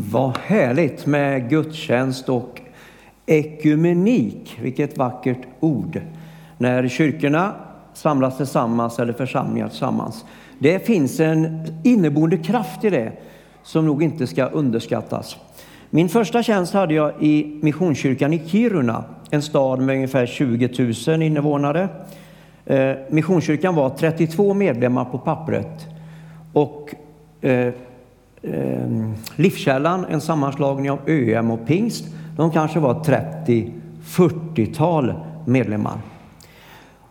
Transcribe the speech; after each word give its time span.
Vad 0.00 0.38
härligt 0.38 1.06
med 1.06 1.50
gudstjänst 1.50 2.28
och 2.28 2.60
ekumenik. 3.26 4.58
Vilket 4.62 4.98
vackert 4.98 5.38
ord. 5.60 6.00
När 6.58 6.88
kyrkorna 6.88 7.54
samlas 7.94 8.36
tillsammans 8.36 8.98
eller 8.98 9.12
församlingar 9.12 9.68
tillsammans. 9.68 10.24
Det 10.58 10.86
finns 10.86 11.20
en 11.20 11.66
inneboende 11.84 12.36
kraft 12.36 12.84
i 12.84 12.90
det 12.90 13.12
som 13.62 13.86
nog 13.86 14.02
inte 14.02 14.26
ska 14.26 14.46
underskattas. 14.46 15.36
Min 15.90 16.08
första 16.08 16.42
tjänst 16.42 16.74
hade 16.74 16.94
jag 16.94 17.12
i 17.20 17.58
Missionskyrkan 17.62 18.32
i 18.32 18.42
Kiruna, 18.48 19.04
en 19.30 19.42
stad 19.42 19.80
med 19.80 19.94
ungefär 19.94 20.26
20 20.26 20.92
000 21.08 21.22
invånare. 21.22 21.88
Eh, 22.66 22.92
missionskyrkan 23.10 23.74
var 23.74 23.90
32 23.90 24.54
medlemmar 24.54 25.04
på 25.04 25.18
pappret 25.18 25.86
och 26.52 26.94
eh, 27.40 27.72
eh, 28.54 28.88
Livskällan, 29.36 30.06
en 30.10 30.20
sammanslagning 30.20 30.90
av 30.90 30.98
ÖM 31.06 31.50
och 31.50 31.66
Pingst, 31.66 32.04
de 32.36 32.50
kanske 32.50 32.80
var 32.80 32.94
30-40-tal 32.94 35.14
medlemmar. 35.46 35.98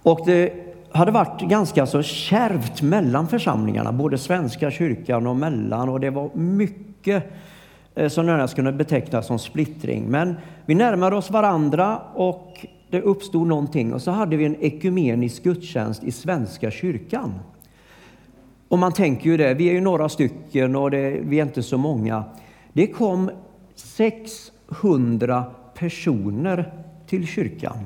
Och 0.04 0.20
det 0.26 0.54
hade 0.92 1.12
varit 1.12 1.42
ganska 1.42 1.86
så 1.86 2.02
kärvt 2.02 2.82
mellan 2.82 3.28
församlingarna, 3.28 3.92
både 3.92 4.18
Svenska 4.18 4.72
kyrkan 4.72 5.28
och 5.28 5.36
mellan, 5.36 5.90
och 5.90 6.00
det 6.00 6.10
var 6.10 6.30
mycket 6.34 7.24
eh, 7.96 8.10
som 8.10 8.26
närmast 8.26 8.56
kunde 8.56 8.72
betecknas 8.72 9.28
som 9.28 9.40
splittring. 9.40 10.06
Men 10.08 10.36
vi 10.66 10.76
närmade 10.76 11.16
oss 11.16 11.32
varandra 11.32 12.00
och 12.14 12.66
det 12.90 13.02
uppstod 13.02 13.48
någonting 13.48 13.94
och 13.94 14.02
så 14.02 14.12
hade 14.12 14.38
vi 14.38 14.46
en 14.46 14.56
ekumenisk 14.62 15.44
gudstjänst 15.44 16.04
i 16.04 16.12
Svenska 16.12 16.72
kyrkan. 16.72 17.34
Och 18.68 18.80
man 18.80 18.94
tänker 18.94 19.30
ju 19.30 19.38
det, 19.38 19.54
vi 19.54 19.70
är 19.70 19.74
ju 19.74 19.82
några 19.82 20.10
stycken 20.10 20.76
och 20.76 20.92
det, 20.92 21.20
vi 21.24 21.40
är 21.40 21.44
inte 21.44 21.64
så 21.64 21.78
många. 21.78 22.24
Det 22.74 22.88
kom 22.88 23.32
600 23.76 25.46
personer 25.74 26.74
till 27.08 27.28
kyrkan. 27.28 27.78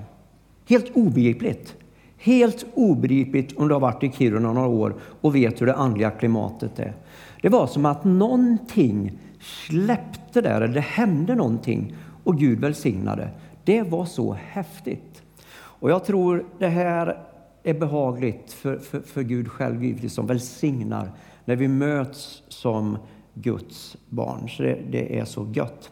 Helt 0.69 0.95
obegripligt. 0.95 1.75
Helt 2.17 2.65
obegripligt 2.73 3.57
om 3.57 3.67
du 3.67 3.73
har 3.73 3.81
varit 3.81 4.03
i 4.03 4.11
Kiruna 4.11 4.53
några 4.53 4.67
år 4.67 4.95
och 5.21 5.35
vet 5.35 5.61
hur 5.61 5.65
det 5.65 5.75
andliga 5.75 6.11
klimatet 6.11 6.79
är. 6.79 6.93
Det 7.41 7.49
var 7.49 7.67
som 7.67 7.85
att 7.85 8.03
någonting 8.03 9.19
släppte 9.39 10.41
där, 10.41 10.61
eller 10.61 10.73
det 10.73 10.79
hände 10.79 11.35
någonting 11.35 11.95
och 12.23 12.37
Gud 12.37 12.59
välsignade. 12.59 13.29
Det 13.63 13.81
var 13.81 14.05
så 14.05 14.37
häftigt. 14.47 15.21
Och 15.53 15.91
jag 15.91 16.05
tror 16.05 16.45
det 16.59 16.67
här 16.67 17.17
är 17.63 17.73
behagligt 17.73 18.53
för, 18.53 18.77
för, 18.77 18.99
för 18.99 19.21
Gud 19.21 19.51
själv, 19.51 19.83
givetvis, 19.83 20.13
som 20.13 20.27
välsignar 20.27 21.11
när 21.45 21.55
vi 21.55 21.67
möts 21.67 22.43
som 22.47 22.97
Guds 23.33 23.97
barn. 24.09 24.49
Så 24.49 24.63
det, 24.63 24.79
det 24.89 25.19
är 25.19 25.25
så 25.25 25.47
gött. 25.53 25.91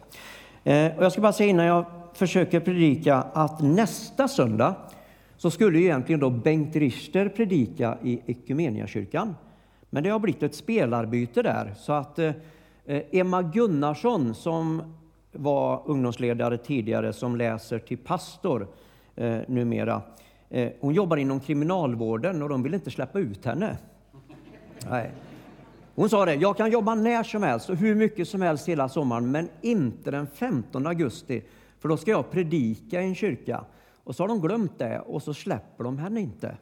Eh, 0.64 0.96
och 0.96 1.04
jag 1.04 1.12
ska 1.12 1.20
bara 1.20 1.32
säga 1.32 1.50
innan 1.50 1.66
jag 1.66 1.84
försöker 2.14 2.60
predika 2.60 3.16
att 3.16 3.62
nästa 3.62 4.28
söndag 4.28 4.74
så 5.36 5.50
skulle 5.50 5.78
egentligen 5.78 6.20
då 6.20 6.30
Bengt 6.30 6.76
Richter 6.76 7.28
predika 7.28 7.98
i 8.02 8.20
Ekumeniakyrkan. 8.26 9.36
Men 9.90 10.02
det 10.02 10.10
har 10.10 10.18
blivit 10.18 10.42
ett 10.42 10.54
spelarbyte 10.54 11.42
där 11.42 11.74
så 11.76 11.92
att 11.92 12.18
eh, 12.18 12.32
Emma 12.86 13.42
Gunnarsson 13.42 14.34
som 14.34 14.82
var 15.32 15.82
ungdomsledare 15.86 16.58
tidigare 16.58 17.12
som 17.12 17.36
läser 17.36 17.78
till 17.78 17.98
pastor 17.98 18.68
eh, 19.16 19.38
numera. 19.48 20.02
Eh, 20.50 20.72
hon 20.80 20.94
jobbar 20.94 21.16
inom 21.16 21.40
kriminalvården 21.40 22.42
och 22.42 22.48
de 22.48 22.62
vill 22.62 22.74
inte 22.74 22.90
släppa 22.90 23.18
ut 23.18 23.44
henne. 23.44 23.78
Nej. 24.90 25.10
Hon 25.94 26.08
sa 26.08 26.24
det, 26.24 26.34
jag 26.34 26.56
kan 26.56 26.70
jobba 26.70 26.94
när 26.94 27.22
som 27.22 27.42
helst 27.42 27.70
och 27.70 27.76
hur 27.76 27.94
mycket 27.94 28.28
som 28.28 28.42
helst 28.42 28.68
hela 28.68 28.88
sommaren, 28.88 29.30
men 29.30 29.48
inte 29.60 30.10
den 30.10 30.26
15 30.26 30.86
augusti, 30.86 31.42
för 31.78 31.88
då 31.88 31.96
ska 31.96 32.10
jag 32.10 32.30
predika 32.30 33.02
i 33.02 33.04
en 33.04 33.14
kyrka. 33.14 33.64
Och 34.04 34.16
så 34.16 34.22
har 34.22 34.28
de 34.28 34.40
glömt 34.40 34.78
det 34.78 35.00
och 35.00 35.22
så 35.22 35.34
släpper 35.34 35.84
de 35.84 35.98
henne 35.98 36.20
inte. 36.20 36.56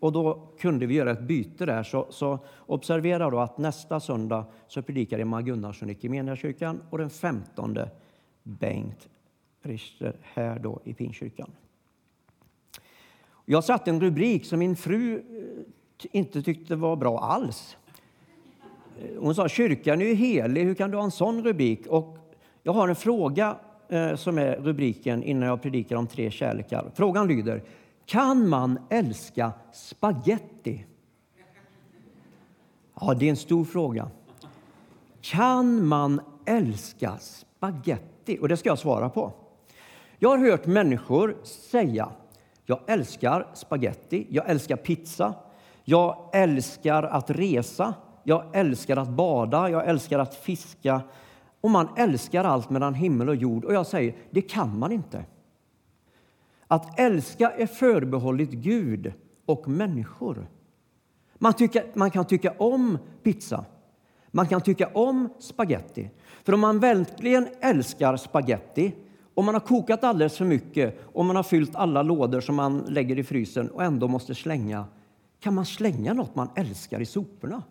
Och 0.00 0.12
då 0.12 0.48
kunde 0.60 0.86
vi 0.86 0.94
göra 0.94 1.10
ett 1.10 1.22
byte 1.22 1.66
där. 1.66 1.82
Så, 1.82 2.06
så 2.10 2.38
observera 2.66 3.30
då 3.30 3.38
att 3.38 3.58
nästa 3.58 4.00
söndag 4.00 4.44
så 4.68 4.82
predikar 4.82 5.18
Emma 5.18 5.42
Gunnarsson 5.42 5.90
i 5.90 6.36
kyrkan 6.36 6.82
och 6.90 6.98
den 6.98 7.10
15 7.10 7.78
Bengt 8.42 9.08
Richter 9.62 10.16
här 10.22 10.58
då 10.58 10.80
i 10.84 10.94
Pinkyrkan. 10.94 11.50
Jag 13.50 13.64
satte 13.64 13.90
en 13.90 14.00
rubrik 14.00 14.44
som 14.44 14.58
min 14.58 14.76
fru 14.76 15.16
eh, 15.18 16.06
inte 16.12 16.42
tyckte 16.42 16.76
var 16.76 16.96
bra 16.96 17.18
alls. 17.18 17.76
Eh, 19.00 19.20
hon 19.20 19.34
sa 19.34 19.48
kyrkan 19.48 20.00
är 20.00 20.06
ju 20.06 20.14
helig, 20.14 20.64
hur 20.64 20.74
kan 20.74 20.90
du 20.90 20.96
ha 20.96 21.04
en 21.04 21.10
sån 21.10 21.44
rubrik? 21.44 21.86
Och 21.86 22.18
jag 22.62 22.72
har 22.72 22.88
en 22.88 22.96
fråga 22.96 23.56
eh, 23.88 24.14
som 24.14 24.38
är 24.38 24.56
rubriken 24.56 25.22
innan 25.22 25.48
jag 25.48 25.62
predikar 25.62 25.96
om 25.96 26.06
tre 26.06 26.30
kärlekar. 26.30 26.90
Frågan 26.94 27.28
lyder, 27.28 27.62
kan 28.06 28.48
man 28.48 28.78
älska 28.90 29.52
spaghetti? 29.72 30.86
Ja, 33.00 33.14
det 33.14 33.26
är 33.26 33.30
en 33.30 33.36
stor 33.36 33.64
fråga. 33.64 34.10
Kan 35.20 35.86
man 35.86 36.20
älska 36.46 37.18
spaghetti? 37.18 38.38
Och 38.40 38.48
det 38.48 38.56
ska 38.56 38.68
jag 38.68 38.78
svara 38.78 39.08
på. 39.08 39.32
Jag 40.18 40.28
har 40.28 40.38
hört 40.38 40.66
människor 40.66 41.36
säga 41.42 42.12
jag 42.70 42.80
älskar 42.86 43.46
spaghetti, 43.54 44.26
jag 44.30 44.50
älskar 44.50 44.76
pizza, 44.76 45.34
jag 45.84 46.30
älskar 46.32 47.02
att 47.02 47.30
resa, 47.30 47.94
jag 48.22 48.44
älskar 48.52 48.96
att 48.96 49.08
bada, 49.08 49.70
jag 49.70 49.88
älskar 49.88 50.18
att 50.18 50.34
fiska. 50.34 51.00
Och 51.60 51.70
man 51.70 51.88
älskar 51.96 52.44
allt 52.44 52.70
mellan 52.70 52.94
himmel 52.94 53.28
och 53.28 53.36
jord. 53.36 53.64
Och 53.64 53.74
jag 53.74 53.86
säger, 53.86 54.14
det 54.30 54.42
kan 54.42 54.78
man 54.78 54.92
inte. 54.92 55.24
Att 56.66 56.98
älska 56.98 57.50
är 57.50 57.66
förbehållet 57.66 58.50
Gud 58.50 59.12
och 59.46 59.68
människor. 59.68 60.46
Man, 61.34 61.52
tycker, 61.52 61.84
man 61.94 62.10
kan 62.10 62.24
tycka 62.24 62.54
om 62.58 62.98
pizza, 63.22 63.64
man 64.30 64.46
kan 64.46 64.60
tycka 64.60 64.88
om 64.94 65.28
spaghetti. 65.38 66.10
För 66.44 66.54
om 66.54 66.60
man 66.60 66.78
verkligen 66.78 67.48
älskar 67.60 68.16
spaghetti 68.16 68.94
om 69.34 69.44
man 69.44 69.54
har 69.54 69.60
kokat 69.60 70.04
alldeles 70.04 70.38
för 70.38 70.44
mycket 70.44 71.00
och 71.12 71.24
man 71.24 71.36
har 71.36 71.42
fyllt 71.42 71.76
alla 71.76 72.02
lådor 72.02 72.40
som 72.40 72.54
man 72.54 72.78
lägger 72.78 73.18
i 73.18 73.24
frysen 73.24 73.70
och 73.70 73.84
ändå 73.84 74.08
måste 74.08 74.34
slänga, 74.34 74.84
kan 75.40 75.54
man 75.54 75.66
slänga 75.66 76.14
något 76.14 76.34
man 76.34 76.48
älskar 76.56 77.00
i 77.00 77.06
soporna? 77.06 77.62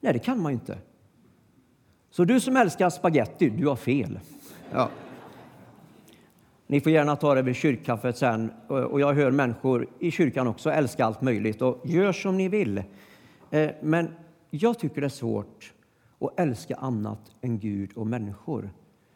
Nej, 0.00 0.12
det 0.12 0.18
kan 0.18 0.42
man 0.42 0.52
inte. 0.52 0.78
Så 2.10 2.24
du 2.24 2.40
som 2.40 2.56
älskar 2.56 2.90
spaghetti, 2.90 3.50
du 3.50 3.66
har 3.66 3.76
fel. 3.76 4.20
Ja. 4.72 4.90
Ni 6.66 6.80
får 6.80 6.92
gärna 6.92 7.16
ta 7.16 7.34
det 7.34 7.42
vid 7.42 7.56
kyrkkaffet 7.56 8.18
sen. 8.18 8.52
Och 8.68 9.00
jag 9.00 9.14
hör 9.14 9.30
människor 9.30 9.88
i 9.98 10.10
kyrkan 10.10 10.46
också 10.46 10.70
älska 10.70 11.04
allt 11.04 11.22
möjligt. 11.22 11.62
Och 11.62 11.80
gör 11.84 12.12
som 12.12 12.36
ni 12.36 12.48
vill. 12.48 12.82
Eh, 13.50 13.70
men 13.82 14.14
jag 14.50 14.78
tycker 14.78 15.00
det 15.00 15.06
är 15.06 15.08
svårt 15.08 15.72
att 16.20 16.40
älska 16.40 16.74
annat 16.74 17.20
än 17.40 17.58
Gud 17.58 17.92
och 17.96 18.06
människor. 18.06 18.70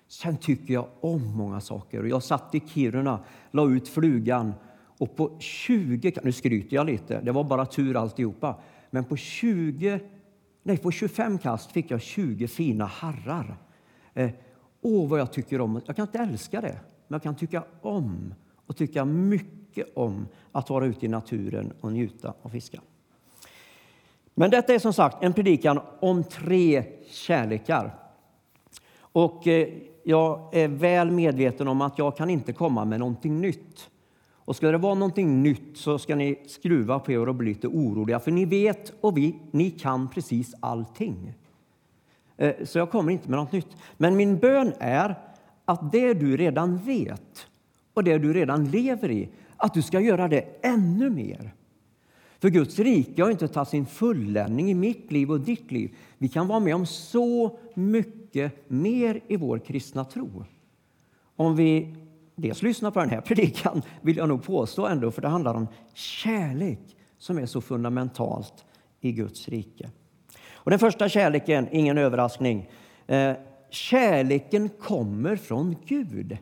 Sen 0.09 0.37
tycker 0.37 0.75
jag 0.75 0.87
om 1.01 1.37
många 1.37 1.61
saker. 1.61 2.05
Jag 2.05 2.23
satt 2.23 2.55
i 2.55 2.61
Kiruna, 2.61 3.21
la 3.51 3.71
ut 3.71 3.89
flugan 3.89 4.55
och 4.99 5.17
på 5.17 5.37
20, 5.39 6.13
nu 6.23 6.33
skryter 6.33 6.77
jag 6.77 6.87
lite, 6.87 7.21
det 7.21 7.33
var 7.33 7.45
bara 7.45 7.67
tur 7.67 7.97
alltihopa, 7.97 8.57
men 8.91 9.05
på 9.05 9.17
20, 9.17 10.01
nej 10.63 10.77
på 10.77 10.91
25 10.91 11.39
kast 11.39 11.73
fick 11.73 11.91
jag 11.91 12.01
20 12.01 12.49
fina 12.49 12.85
harrar. 12.85 13.57
Eh, 14.15 14.31
åh, 14.81 15.09
vad 15.09 15.21
jag 15.21 15.33
tycker 15.33 15.61
om, 15.61 15.81
jag 15.87 15.97
kan 15.97 16.07
inte 16.07 16.19
älska 16.19 16.61
det, 16.61 16.81
men 17.09 17.15
jag 17.15 17.23
kan 17.23 17.37
tycka 17.37 17.65
om 17.81 18.35
och 18.67 18.77
tycka 18.77 19.05
mycket 19.05 19.97
om 19.97 20.27
att 20.53 20.71
vara 20.71 20.87
ute 20.87 21.07
i 21.07 21.09
naturen 21.09 21.73
och 21.81 21.93
njuta 21.93 22.35
och 22.43 22.53
fiska. 22.53 22.81
Men 24.35 24.50
detta 24.50 24.75
är 24.75 24.79
som 24.79 24.93
sagt 24.93 25.23
en 25.23 25.32
predikan 25.32 25.81
om 26.00 26.25
tre 26.25 26.85
kärlekar. 27.11 27.94
Och 29.00 29.47
eh, 29.47 29.69
jag 30.08 30.49
är 30.52 30.69
väl 30.69 31.10
medveten 31.10 31.69
om 31.69 31.81
att 31.81 31.99
jag 31.99 32.16
kan 32.16 32.31
inte 32.31 32.52
komma 32.52 32.84
med 32.84 32.99
någonting 32.99 33.40
nytt. 33.40 33.90
Och 34.34 34.56
ska 34.56 34.70
det 34.70 34.78
vara 34.78 34.94
någonting 34.94 35.43
nytt 35.43 35.76
så 35.76 35.99
ska 35.99 36.16
ni 36.16 36.38
skruva 36.46 36.99
på 36.99 37.12
er 37.12 37.28
och 37.28 37.34
bli 37.34 37.49
lite 37.49 37.69
oroliga, 37.69 38.20
för 38.20 38.31
ni 38.31 38.44
vet 38.44 38.93
och 39.00 39.16
vi, 39.16 39.38
ni 39.50 39.70
kan 39.70 40.08
precis 40.08 40.55
allting. 40.60 41.34
Eh, 42.37 42.55
så 42.64 42.78
jag 42.78 42.90
kommer 42.90 43.12
inte 43.12 43.31
med 43.31 43.38
något 43.38 43.52
nytt. 43.52 43.76
Men 43.96 44.16
min 44.16 44.38
bön 44.38 44.72
är 44.78 45.19
att 45.64 45.93
det 45.93 46.14
du 46.14 46.37
redan 46.37 46.76
vet 46.76 47.46
och 47.94 48.05
det 48.05 48.19
du 48.19 48.32
redan 48.32 48.64
lever 48.64 49.10
i, 49.10 49.28
att 49.56 49.75
du 49.75 49.82
ska 49.82 50.00
göra 50.00 50.28
det 50.28 50.44
ännu 50.62 51.10
mer. 51.10 51.55
För 52.40 52.49
Guds 52.49 52.79
rike 52.79 53.23
har 53.23 53.31
inte 53.31 53.49
tagit 53.49 53.69
sin 53.69 53.87
fulländning 53.87 54.70
i 54.70 54.75
mitt 54.75 55.12
liv 55.12 55.31
och 55.31 55.40
ditt 55.40 55.73
liv. 55.73 55.96
Vi 56.19 56.29
kan 56.29 56.49
vara 56.49 56.61
med 56.61 56.75
om 56.75 56.87
så 56.87 57.58
mycket 57.75 58.70
mer 58.70 59.20
i 59.29 59.37
vår 59.37 59.58
kristna 59.58 60.05
tro. 60.05 60.44
Om 61.37 61.56
vi 61.56 61.94
dels 62.35 62.62
lyssnar 62.62 62.90
på 62.90 63.00
den 63.00 63.11
här 63.11 63.20
predikan, 63.20 63.82
vill 64.00 64.17
jag 64.17 64.29
nog 64.29 64.43
påstå 64.43 64.87
ändå, 64.87 65.11
för 65.11 65.23
det 65.23 65.29
handlar 65.29 65.55
om 65.55 65.67
kärlek 65.94 66.96
som 67.19 67.38
är 67.38 67.46
så 67.46 67.61
fundamentalt 67.61 68.64
i 69.00 69.12
Guds 69.12 69.49
rike. 69.49 69.91
Och 70.52 70.70
den 70.70 70.79
första 70.79 71.08
kärleken, 71.08 71.69
ingen 71.73 71.99
överraskning, 71.99 72.70
eh, 73.06 73.32
kärleken 73.70 74.69
kommer 74.69 75.37
från 75.37 75.76
Gud. 75.87 76.38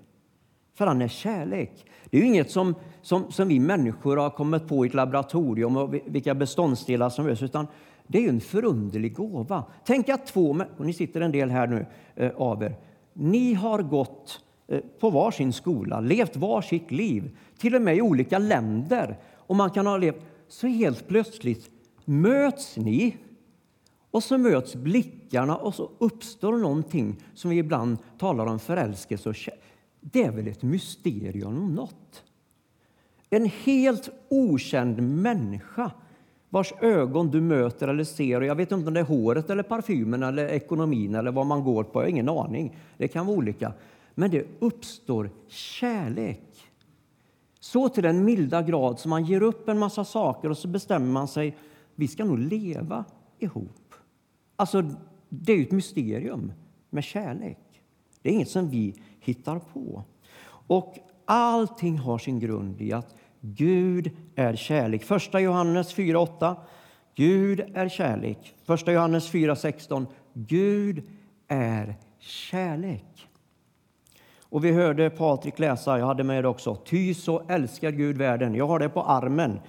För 0.76 0.86
han 0.86 1.02
är 1.02 1.08
kärlek. 1.08 1.86
Det 2.10 2.16
är 2.16 2.20
ju 2.20 2.26
inget 2.26 2.50
som, 2.50 2.74
som, 3.02 3.32
som 3.32 3.48
vi 3.48 3.60
människor 3.60 4.16
har 4.16 4.30
kommit 4.30 4.68
på 4.68 4.84
i 4.84 4.88
ett 4.88 4.94
laboratorium 4.94 5.76
och 5.76 5.94
vilka 5.94 6.34
beståndsdelar 6.34 7.10
som 7.10 7.24
behövs, 7.24 7.42
utan 7.42 7.66
det 8.06 8.24
är 8.24 8.28
en 8.28 8.40
förunderlig 8.40 9.14
gåva. 9.14 9.64
Tänk 9.84 10.08
att 10.08 10.26
två, 10.26 10.60
och 10.78 10.86
ni 10.86 10.92
sitter 10.92 11.20
en 11.20 11.32
del 11.32 11.50
här 11.50 11.66
nu 11.66 11.86
eh, 12.14 12.30
av 12.36 12.62
er, 12.62 12.76
ni 13.12 13.54
har 13.54 13.82
gått 13.82 14.40
eh, 14.68 14.80
på 15.00 15.10
varsin 15.10 15.52
skola, 15.52 16.00
levt 16.00 16.36
varsitt 16.36 16.90
liv, 16.90 17.36
till 17.58 17.74
och 17.74 17.82
med 17.82 17.96
i 17.96 18.02
olika 18.02 18.38
länder. 18.38 19.18
Och 19.36 19.56
man 19.56 19.70
kan 19.70 19.86
ha 19.86 19.96
levt, 19.96 20.24
så 20.48 20.66
helt 20.66 21.08
plötsligt 21.08 21.70
möts 22.04 22.76
ni 22.76 23.16
och 24.10 24.22
så 24.22 24.38
möts 24.38 24.74
blickarna 24.74 25.56
och 25.56 25.74
så 25.74 25.90
uppstår 25.98 26.56
någonting 26.56 27.16
som 27.34 27.50
vi 27.50 27.56
ibland 27.56 27.98
talar 28.18 28.46
om 28.46 28.58
förälskelse 28.58 29.28
och 29.28 29.34
kärlek. 29.34 29.65
Det 30.12 30.22
är 30.22 30.30
väl 30.30 30.48
ett 30.48 30.62
mysterium 30.62 31.62
om 31.62 31.74
något? 31.74 32.24
En 33.30 33.44
helt 33.44 34.10
okänd 34.28 35.02
människa 35.02 35.90
vars 36.48 36.72
ögon 36.80 37.30
du 37.30 37.40
möter 37.40 37.88
eller 37.88 38.04
ser. 38.04 38.40
Och 38.40 38.46
jag 38.46 38.54
vet 38.54 38.72
inte 38.72 38.88
om 38.88 38.94
det 38.94 39.00
är 39.00 39.04
håret, 39.04 39.50
eller 39.50 39.62
parfymen 39.62 40.22
eller 40.22 40.46
ekonomin 40.46 41.14
eller 41.14 41.32
vad 41.32 41.46
man 41.46 41.64
går 41.64 41.84
på. 41.84 41.98
Jag 41.98 42.04
har 42.04 42.10
ingen 42.10 42.28
aning. 42.28 42.76
Det 42.96 43.08
kan 43.08 43.26
vara 43.26 43.36
olika. 43.36 43.72
Men 44.14 44.30
det 44.30 44.46
uppstår 44.58 45.30
kärlek. 45.48 46.42
Så 47.60 47.88
till 47.88 48.02
den 48.02 48.24
milda 48.24 48.62
grad 48.62 48.98
som 48.98 49.10
man 49.10 49.24
ger 49.24 49.42
upp 49.42 49.68
en 49.68 49.78
massa 49.78 50.04
saker 50.04 50.50
och 50.50 50.58
så 50.58 50.68
bestämmer 50.68 51.12
man 51.12 51.28
sig 51.28 51.56
vi 51.94 52.08
ska 52.08 52.24
nog 52.24 52.38
leva 52.38 53.04
ihop. 53.38 53.94
Alltså, 54.56 54.90
det 55.28 55.52
är 55.52 55.62
ett 55.62 55.70
mysterium 55.70 56.52
med 56.90 57.04
kärlek. 57.04 57.58
Det 58.22 58.28
är 58.28 58.32
inget 58.32 58.50
som 58.50 58.70
vi 58.70 58.94
hittar 59.26 59.58
på. 59.58 60.04
Och 60.66 60.98
allting 61.24 61.98
har 61.98 62.18
sin 62.18 62.40
grund 62.40 62.80
i 62.80 62.92
att 62.92 63.14
Gud 63.40 64.10
är 64.34 64.56
kärlek. 64.56 65.04
Första 65.04 65.40
Johannes 65.40 65.96
4.8. 65.96 66.56
Gud 67.14 67.60
är 67.74 67.88
kärlek. 67.88 68.54
Första 68.64 68.92
Johannes 68.92 69.32
4.16. 69.32 70.06
Gud 70.32 71.02
är 71.48 71.94
kärlek. 72.18 73.28
Och 74.42 74.64
vi 74.64 74.72
hörde 74.72 75.10
Patrik 75.10 75.58
läsa, 75.58 75.98
jag 75.98 76.06
hade 76.06 76.24
med 76.24 76.44
det 76.44 76.48
också, 76.48 76.74
ty 76.74 77.14
så 77.14 77.42
älskar 77.48 77.90
Gud 77.90 78.16
världen. 78.18 78.54
Jag 78.54 78.66
har 78.66 78.78
det 78.78 78.88
på 78.88 79.02
armen. 79.02 79.60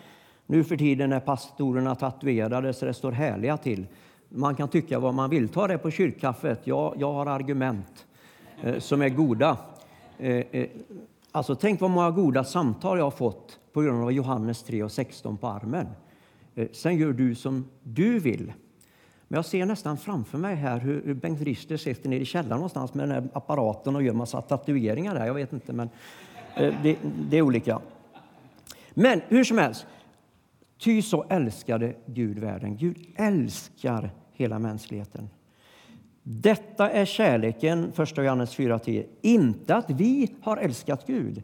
Nu 0.45 0.63
för 0.63 0.77
tiden 0.77 1.13
är 1.13 1.19
pastorerna 1.19 1.95
tatuerade 1.95 2.73
så 2.73 2.85
det 2.85 2.93
står 2.93 3.11
härliga 3.11 3.57
till. 3.57 3.85
Man 4.29 4.55
kan 4.55 4.67
tycka 4.67 4.99
vad 4.99 5.13
man 5.13 5.29
vill. 5.29 5.49
Ta 5.49 5.67
det 5.67 5.77
på 5.77 5.91
kyrkkaffet. 5.91 6.61
Jag, 6.63 6.95
jag 6.97 7.13
har 7.13 7.25
argument 7.25 8.06
Eh, 8.61 8.79
som 8.79 9.01
är 9.01 9.09
goda. 9.09 9.57
Eh, 10.17 10.35
eh, 10.35 10.67
alltså, 11.31 11.55
tänk 11.55 11.81
vad 11.81 11.89
många 11.89 12.11
goda 12.11 12.43
samtal 12.43 12.97
jag 12.97 13.05
har 13.05 13.11
fått 13.11 13.59
på 13.73 13.81
grund 13.81 14.03
av 14.03 14.11
Johannes 14.11 14.63
3 14.63 14.83
och 14.83 14.91
16 14.91 15.37
på 15.37 15.47
armen. 15.47 15.87
Sen 16.71 16.97
gör 16.97 17.13
du 17.13 17.35
som 17.35 17.69
du 17.83 18.19
vill. 18.19 18.53
Men 19.27 19.37
jag 19.37 19.45
ser 19.45 19.65
nästan 19.65 19.97
framför 19.97 20.37
mig 20.37 20.55
här 20.55 20.79
hur 20.79 21.13
Bengt 21.13 21.41
Richter 21.41 21.77
sitter 21.77 22.09
nere 22.09 22.19
i 22.19 22.25
källaren 22.25 22.57
någonstans 22.57 22.93
med 22.93 23.09
den 23.09 23.15
här 23.15 23.29
apparaten 23.33 23.95
och 23.95 24.03
gör 24.03 24.13
massa 24.13 24.41
tatueringar 24.41 25.15
där. 25.15 25.25
Jag 25.25 25.33
vet 25.33 25.53
inte, 25.53 25.73
men 25.73 25.89
det, 26.55 26.97
det 27.29 27.37
är 27.37 27.41
olika. 27.41 27.81
Men 28.93 29.21
hur 29.27 29.43
som 29.43 29.57
helst, 29.57 29.85
ty 30.77 31.01
så 31.01 31.25
älskade 31.29 31.95
Gud 32.05 32.39
världen. 32.39 32.77
Gud 32.77 32.97
älskar 33.15 34.09
hela 34.33 34.59
mänskligheten. 34.59 35.29
Detta 36.29 36.89
är 36.89 37.05
kärleken, 37.05 37.91
1 37.97 38.17
Johannes 38.17 38.57
4.10. 38.57 39.05
Inte 39.21 39.75
att 39.75 39.89
vi 39.89 40.35
har 40.41 40.57
älskat 40.57 41.07
Gud, 41.07 41.43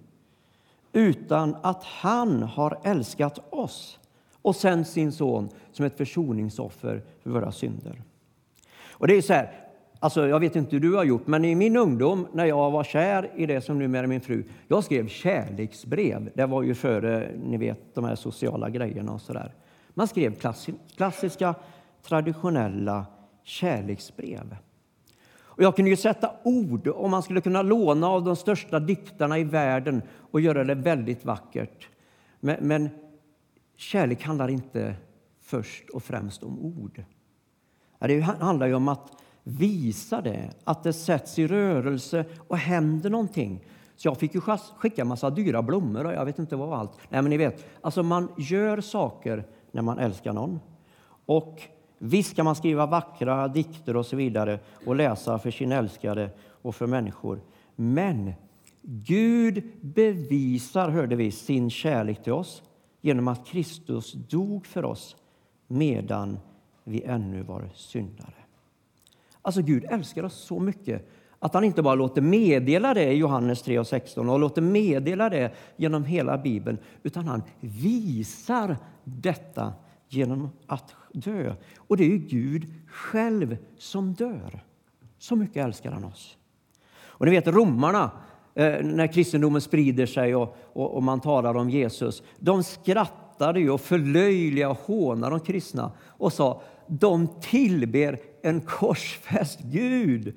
utan 0.93 1.55
att 1.61 1.83
han 1.83 2.43
har 2.43 2.79
älskat 2.83 3.53
oss 3.53 3.99
och 4.41 4.55
sänt 4.55 4.87
sin 4.87 5.11
son 5.11 5.49
som 5.71 5.85
ett 5.85 5.97
försoningsoffer 5.97 7.01
för 7.23 7.29
våra 7.29 7.51
synder. 7.51 8.01
Och 8.89 9.07
det 9.07 9.15
är 9.15 9.21
så 9.21 9.33
här, 9.33 9.51
alltså 9.99 10.27
jag 10.27 10.39
vet 10.39 10.55
inte 10.55 10.75
hur 10.75 10.79
du 10.79 10.95
har 10.95 11.03
gjort, 11.03 11.27
men 11.27 11.45
i 11.45 11.55
min 11.55 11.77
ungdom 11.77 12.27
när 12.33 12.45
jag 12.45 12.71
var 12.71 12.83
kär 12.83 13.31
i 13.35 13.45
det 13.45 13.61
som 13.61 13.79
numera 13.79 14.03
är 14.03 14.07
min 14.07 14.21
fru, 14.21 14.43
jag 14.67 14.83
skrev 14.83 15.07
kärleksbrev. 15.07 16.31
Det 16.33 16.45
var 16.45 16.63
ju 16.63 16.75
före 16.75 17.31
ni 17.43 17.57
vet, 17.57 17.95
de 17.95 18.03
här 18.03 18.15
sociala 18.15 18.69
grejerna 18.69 19.11
och 19.11 19.21
så 19.21 19.33
där. 19.33 19.53
Man 19.93 20.07
skrev 20.07 20.35
klassiska, 20.95 21.55
traditionella 22.01 23.05
kärleksbrev. 23.43 24.55
Och 25.55 25.63
jag 25.63 25.75
kunde 25.75 25.91
ju 25.91 25.97
sätta 25.97 26.31
ord, 26.43 26.87
om 26.87 27.11
man 27.11 27.23
skulle 27.23 27.41
kunna 27.41 27.61
låna 27.61 28.07
av 28.07 28.23
de 28.23 28.35
största 28.35 28.79
diktarna 28.79 29.39
i 29.39 29.43
världen 29.43 30.01
och 30.31 30.41
göra 30.41 30.63
det 30.63 30.75
väldigt 30.75 31.25
vackert. 31.25 31.87
Men, 32.39 32.57
men 32.61 32.89
kärlek 33.75 34.23
handlar 34.23 34.47
inte 34.47 34.95
först 35.41 35.89
och 35.89 36.03
främst 36.03 36.43
om 36.43 36.59
ord. 36.59 37.03
Det 37.99 38.19
handlar 38.19 38.67
ju 38.67 38.73
om 38.73 38.87
att 38.87 39.11
visa 39.43 40.21
det, 40.21 40.49
att 40.63 40.83
det 40.83 40.93
sätts 40.93 41.39
i 41.39 41.47
rörelse 41.47 42.25
och 42.47 42.57
händer 42.57 43.09
någonting. 43.09 43.65
Så 43.95 44.07
jag 44.07 44.17
fick 44.17 44.35
ju 44.35 44.41
skicka 44.77 45.01
en 45.01 45.07
massa 45.07 45.29
dyra 45.29 45.61
blommor 45.61 46.05
och 46.05 46.13
jag 46.13 46.25
vet 46.25 46.39
inte 46.39 46.55
vad 46.55 46.79
allt. 46.79 46.91
Nej, 47.09 47.21
men 47.21 47.29
ni 47.29 47.37
vet, 47.37 47.65
alltså 47.81 48.03
man 48.03 48.31
gör 48.37 48.81
saker 48.81 49.45
när 49.71 49.81
man 49.81 49.99
älskar 49.99 50.33
någon. 50.33 50.59
Och 51.25 51.61
Visst 52.05 52.35
kan 52.35 52.45
man 52.45 52.55
skriva 52.55 52.85
vackra 52.85 53.47
dikter 53.47 53.95
och 53.95 54.05
så 54.05 54.15
vidare 54.15 54.59
och 54.85 54.95
läsa 54.95 55.39
för 55.39 55.51
sin 55.51 55.71
älskade 55.71 56.29
och 56.61 56.75
för 56.75 56.87
människor. 56.87 57.41
Men 57.75 58.33
Gud 58.81 59.63
bevisar, 59.81 60.89
hörde 60.89 61.15
vi, 61.15 61.31
sin 61.31 61.69
kärlek 61.69 62.23
till 62.23 62.33
oss 62.33 62.63
genom 63.01 63.27
att 63.27 63.47
Kristus 63.47 64.13
dog 64.13 64.65
för 64.65 64.85
oss 64.85 65.15
medan 65.67 66.39
vi 66.83 67.03
ännu 67.03 67.43
var 67.43 67.69
syndare. 67.75 68.43
Alltså 69.41 69.61
Gud 69.61 69.85
älskar 69.89 70.23
oss 70.23 70.35
så 70.35 70.59
mycket 70.59 71.09
att 71.39 71.53
han 71.53 71.63
inte 71.63 71.81
bara 71.81 71.95
låter 71.95 72.21
meddela 72.21 72.93
det 72.93 73.11
i 73.11 73.17
Johannes 73.17 73.61
3 73.61 73.79
och 73.79 73.87
16 73.87 74.29
och 74.29 74.39
låter 74.39 74.61
meddela 74.61 75.29
det 75.29 75.51
genom 75.77 76.03
hela 76.05 76.37
Bibeln, 76.37 76.77
utan 77.03 77.27
han 77.27 77.43
visar 77.59 78.77
detta 79.03 79.73
genom 80.13 80.49
att 80.67 80.95
dö. 81.11 81.55
Och 81.77 81.97
det 81.97 82.03
är 82.03 82.09
ju 82.09 82.17
Gud 82.17 82.73
själv 82.87 83.57
som 83.77 84.13
dör. 84.13 84.63
Så 85.17 85.35
mycket 85.35 85.65
älskar 85.65 85.91
han 85.91 86.03
oss. 86.03 86.37
Och 86.95 87.25
ni 87.25 87.31
vet 87.31 87.47
romarna, 87.47 88.11
eh, 88.55 88.83
när 88.83 89.13
kristendomen 89.13 89.61
sprider 89.61 90.05
sig 90.05 90.35
och, 90.35 90.57
och, 90.73 90.95
och, 90.95 91.03
man 91.03 91.21
talar 91.21 91.57
om 91.57 91.69
Jesus, 91.69 92.23
de 92.39 92.63
skrattade 92.63 93.59
ju 93.59 93.69
och 93.69 93.81
förlöjligade 93.81 94.71
och 94.71 94.79
hånade 94.79 95.35
de 95.35 95.39
kristna 95.39 95.91
och 96.07 96.33
sa 96.33 96.61
de 96.87 97.27
tillber 97.41 98.19
en 98.41 98.61
korsfäst 98.61 99.59
Gud. 99.59 100.35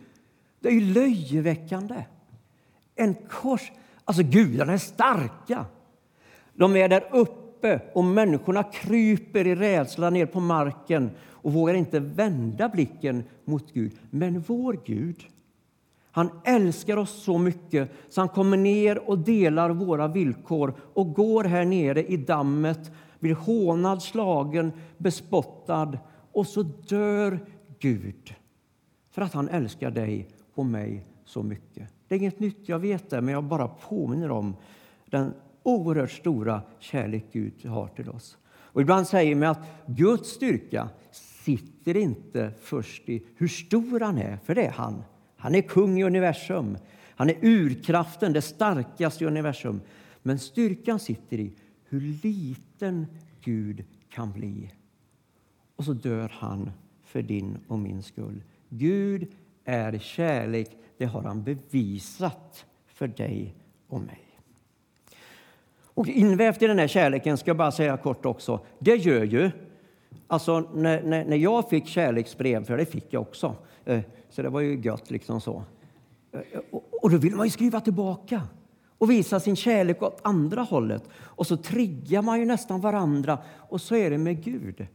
Det 0.61 0.69
är 0.69 0.73
ju 0.73 0.81
löjeväckande. 0.81 2.05
En 2.95 3.15
kors... 3.15 3.73
Alltså, 4.05 4.23
gudarna 4.23 4.73
är 4.73 4.79
starka. 4.79 5.65
De 6.55 6.77
är 6.77 6.89
där 6.89 7.09
uppe 7.13 7.46
uppe 7.67 7.81
och 7.93 8.05
människorna 8.05 8.63
kryper 8.63 9.47
i 9.47 9.55
rädsla 9.55 10.11
ner 10.11 10.27
på 10.27 10.41
marken 10.41 11.11
och 11.31 11.53
vågar 11.53 11.75
inte 11.75 12.01
vända 12.01 12.69
blicken 12.69 13.25
mot 13.45 13.73
Gud. 13.73 13.93
Men 14.11 14.41
vår 14.41 14.81
Gud, 14.85 15.25
han 16.11 16.31
älskar 16.45 16.97
oss 16.97 17.23
så 17.25 17.39
mycket 17.39 17.91
så 18.09 18.21
han 18.21 18.29
kommer 18.29 18.57
ner 18.57 19.09
och 19.09 19.19
delar 19.19 19.71
våra 19.71 20.09
villkor 20.09 20.75
och 20.95 21.15
går 21.15 21.45
här 21.45 21.65
nere 21.65 22.05
i 22.07 22.17
dammet, 22.17 22.91
blir 23.19 23.35
hånad, 23.35 24.03
slagen, 24.03 24.73
bespottad 24.99 25.99
och 26.33 26.47
så 26.47 26.63
dör 26.63 27.39
Gud 27.79 28.35
för 29.11 29.23
att 29.23 29.33
han 29.33 29.49
älskar 29.49 29.91
dig 29.91 30.29
och 30.55 30.67
mig 30.67 31.05
så 31.25 31.43
mycket. 31.43 31.89
Det 32.09 32.15
är 32.15 32.19
inget 32.19 32.41
nytt, 32.41 32.69
jag 32.69 32.79
vet 32.79 33.11
det, 33.11 33.21
men 33.21 33.35
jag 33.35 33.45
bara 33.45 33.69
påminner 33.69 34.31
om 34.31 34.57
den 35.07 35.35
oerhört 35.67 36.11
stora 36.11 36.63
kärlek 36.79 37.25
Gud 37.33 37.67
har 37.67 37.89
till 37.89 38.09
oss. 38.09 38.39
Och 38.49 38.81
ibland 38.81 39.07
säger 39.07 39.35
man 39.35 39.49
att 39.49 39.67
Guds 39.87 40.31
styrka 40.31 40.89
sitter 41.13 41.97
inte 41.97 42.53
först 42.61 43.09
i 43.09 43.23
hur 43.37 43.49
stor 43.49 44.01
han 44.01 44.19
är, 44.19 44.37
för 44.37 44.55
det 44.55 44.67
är 44.67 44.71
han. 44.71 45.03
Han 45.37 45.55
är 45.55 45.63
kung 45.63 46.01
i 46.01 46.05
universum. 46.05 46.79
Han 47.17 47.31
är 47.31 47.37
urkraften, 47.43 48.33
det 48.33 48.43
starkaste 48.43 49.25
i 49.25 49.27
universum. 49.27 49.81
Men 50.23 50.39
styrkan 50.39 50.99
sitter 50.99 51.41
i 51.41 51.53
hur 51.85 52.01
liten 52.01 53.07
Gud 53.41 53.85
kan 54.11 54.33
bli. 54.33 54.73
Och 55.77 55.85
så 55.85 55.93
dör 55.93 56.33
han 56.35 56.71
för 57.05 57.23
din 57.23 57.59
och 57.69 57.79
min 57.79 58.03
skull. 58.03 58.43
Gud 58.69 59.29
är 59.65 59.99
kärlek. 59.99 60.71
Det 60.99 61.05
har 61.05 61.23
han 61.23 61.43
bevisat 61.43 62.67
för 62.87 63.09
dig 63.09 63.55
och 63.89 64.01
mig. 64.01 64.26
Och 65.97 66.09
invävt 66.09 66.63
i 66.63 66.67
den 66.67 66.79
här 66.79 66.87
kärleken 66.87 67.39
ska 67.39 67.49
jag 67.49 67.57
bara 67.57 67.73
säga 67.73 67.97
kort 67.97 68.27
också, 68.27 68.61
det 68.79 68.97
gör 68.97 69.25
ju 69.25 69.51
Alltså 70.29 70.61
när, 70.61 71.03
när, 71.03 71.25
när 71.25 71.37
jag 71.37 71.69
fick 71.69 71.87
kärleksbrev, 71.87 72.65
för 72.65 72.77
det 72.77 72.87
fick 72.87 73.07
jag 73.11 73.23
också, 73.23 73.57
eh, 73.85 74.01
så 74.31 74.43
det 74.43 74.49
var 74.49 74.61
ju 74.61 74.81
gött 74.81 75.11
liksom 75.11 75.41
så. 75.41 75.65
Eh, 76.33 76.41
eh, 76.41 76.61
och, 76.71 76.85
och 77.03 77.11
då 77.11 77.17
vill 77.17 77.37
man 77.37 77.47
ju 77.47 77.51
skriva 77.51 77.81
tillbaka 77.81 78.43
och 78.99 79.11
visa 79.11 79.41
sin 79.41 79.57
kärlek 79.57 80.03
åt 80.03 80.21
andra 80.23 80.63
hållet. 80.63 81.03
Och 81.19 81.47
så 81.47 81.57
triggar 81.57 82.23
man 82.23 82.41
ju 82.41 82.47
nästan 82.47 82.81
varandra. 82.81 83.39
Och 83.57 83.81
så 83.81 83.97
är 83.97 84.11
det 84.11 84.19
med 84.19 84.45
Gud. 84.45 84.87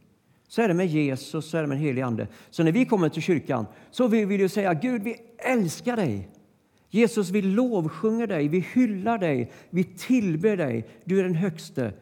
Så 0.48 0.62
är 0.62 0.68
det 0.68 0.74
med 0.74 0.86
Jesus, 0.86 1.50
så 1.50 1.56
är 1.56 1.62
det 1.62 1.68
med 1.68 1.78
helig 1.78 2.02
Ande. 2.02 2.28
Så 2.50 2.62
när 2.62 2.72
vi 2.72 2.84
kommer 2.84 3.08
till 3.08 3.22
kyrkan 3.22 3.66
så 3.90 4.08
vill 4.08 4.26
vi 4.26 4.48
säga 4.48 4.74
Gud, 4.74 5.02
vi 5.02 5.16
älskar 5.38 5.96
dig. 5.96 6.28
Jesus, 6.94 7.30
vi 7.30 7.42
lovsjunger 7.42 8.26
dig, 8.26 8.48
vi 8.48 8.58
hyllar 8.58 9.18
dig, 9.18 9.52
vi 9.70 9.84
tillber 9.84 10.56
dig. 10.56 10.88
Du 11.04 11.18
är 11.18 11.22
den 11.22 11.34
högste 11.34 11.92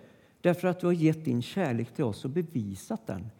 därför 0.40 0.68
att 0.68 0.80
du 0.80 0.86
har 0.86 0.92
gett 0.92 1.24
din 1.24 1.42
kärlek 1.42 1.94
till 1.94 2.04
oss 2.04 2.24
och 2.24 2.30
bevisat 2.30 3.06
den. 3.06 3.30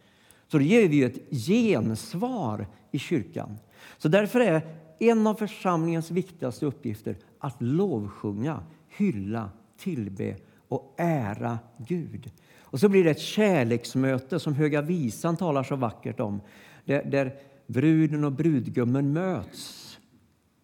Så 0.47 0.57
då 0.57 0.63
ger 0.63 0.89
vi 0.89 1.03
ett 1.03 1.31
gensvar 1.47 2.67
i 2.91 2.99
kyrkan. 2.99 3.57
Så 3.97 4.07
därför 4.07 4.39
är 4.39 4.61
en 4.99 5.27
av 5.27 5.33
församlingens 5.33 6.11
viktigaste 6.11 6.65
uppgifter 6.65 7.15
att 7.39 7.61
lovsjunga, 7.61 8.63
hylla, 8.89 9.49
tillbe 9.77 10.35
och 10.67 10.95
ära 10.97 11.59
Gud. 11.77 12.31
Och 12.59 12.79
så 12.79 12.89
blir 12.89 13.03
det 13.03 13.11
ett 13.11 13.19
kärleksmöte 13.19 14.39
som 14.39 14.53
Höga 14.53 14.81
visan 14.81 15.37
talar 15.37 15.63
så 15.63 15.75
vackert 15.75 16.19
om, 16.19 16.41
där, 16.85 17.03
där 17.03 17.33
bruden 17.67 18.23
och 18.23 18.31
brudgummen 18.31 19.13
möts 19.13 19.90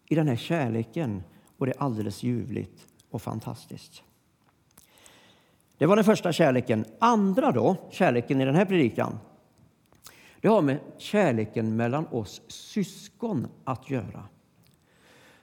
i 0.07 0.15
den 0.15 0.27
här 0.27 0.35
kärleken. 0.35 1.23
Och 1.57 1.65
det 1.65 1.71
är 1.71 1.81
alldeles 1.81 2.23
ljuvligt 2.23 2.87
och 3.09 3.21
fantastiskt. 3.21 4.03
Det 5.77 5.85
var 5.85 5.95
den 5.95 6.05
första 6.05 6.31
kärleken. 6.31 6.85
Andra 6.99 7.51
då, 7.51 7.75
kärleken 7.91 8.41
i 8.41 8.45
den 8.45 8.55
här 8.55 8.65
predikan, 8.65 9.19
det 10.41 10.47
har 10.47 10.61
med 10.61 10.79
kärleken 10.97 11.75
mellan 11.75 12.07
oss 12.07 12.41
syskon 12.47 13.47
att 13.63 13.89
göra. 13.89 14.23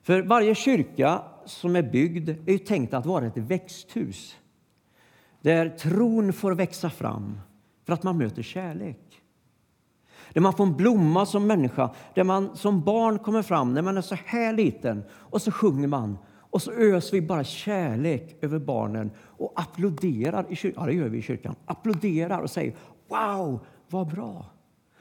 För 0.02 0.23
varje 0.23 0.54
kyrka 0.54 1.23
som 1.44 1.76
är 1.76 1.83
byggd 1.83 2.28
är 2.28 2.52
ju 2.52 2.59
tänkt 2.59 2.94
att 2.94 3.06
vara 3.06 3.26
ett 3.26 3.37
växthus 3.37 4.37
där 5.40 5.68
tron 5.68 6.33
får 6.33 6.52
växa 6.52 6.90
fram 6.90 7.40
för 7.85 7.92
att 7.92 8.02
man 8.02 8.18
möter 8.18 8.42
kärlek. 8.42 9.04
Där 10.35 10.41
man 10.41 10.53
får 10.53 10.64
en 10.64 10.76
blomma 10.76 11.26
som 11.26 11.47
människa, 11.47 11.91
där 12.14 12.25
man 12.25 12.57
som 12.57 12.81
barn 12.81 13.19
kommer 13.19 13.43
fram 13.43 13.75
när 13.75 13.83
man 13.83 13.97
är 13.97 14.03
så 14.03 14.17
här 14.25 14.53
liten 14.53 15.05
och 15.12 15.43
så 15.43 15.50
sjunger 15.50 15.88
man 15.88 16.19
och 16.50 16.62
så 16.62 16.73
öser 16.73 17.12
vi 17.12 17.23
bara 17.23 17.45
kärlek 17.45 18.37
över 18.41 18.59
barnen 18.59 19.11
och 19.19 19.53
applåderar 19.57 20.47
i 20.49 20.57
kyrkan. 20.57 20.83
Ja, 20.83 20.87
det 20.87 20.97
gör 20.97 21.09
vi 21.09 21.19
i 21.19 21.23
kyrkan. 21.23 21.55
Applåderar 21.67 22.41
och 22.41 22.50
säger 22.50 22.75
Wow, 23.09 23.61
vad 23.88 24.07
bra! 24.09 24.47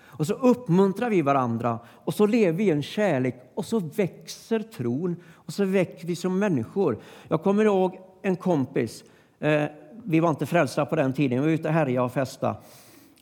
Och 0.02 0.28
så 0.28 0.34
uppmuntrar 0.34 1.10
vi 1.10 1.22
varandra 1.22 1.80
och 1.88 2.14
så 2.14 2.26
lever 2.26 2.58
vi 2.58 2.64
i 2.64 2.72
en 2.72 2.84
kärlek 2.84 3.52
och 3.54 3.66
så 3.66 3.80
växer 3.80 4.60
tron 4.60 5.16
och 5.34 5.54
så 5.54 5.66
växer 5.66 6.08
vi 6.08 6.16
som 6.16 6.40
människor. 6.40 7.00
Jag 7.28 7.44
kommer 7.44 7.66
ihåg 7.66 8.00
en 8.22 8.36
kompis. 8.36 9.04
Eh, 9.40 9.64
vi 10.04 10.20
var 10.20 10.30
inte 10.30 10.46
frälsta 10.46 10.86
på 10.86 10.96
den 10.96 11.14
tiden. 11.14 11.40
Vi 11.40 11.46
var 11.46 11.54
ute 11.54 11.68
och 11.68 11.74
härjade 11.74 12.06
och 12.06 12.14
festade. 12.14 12.56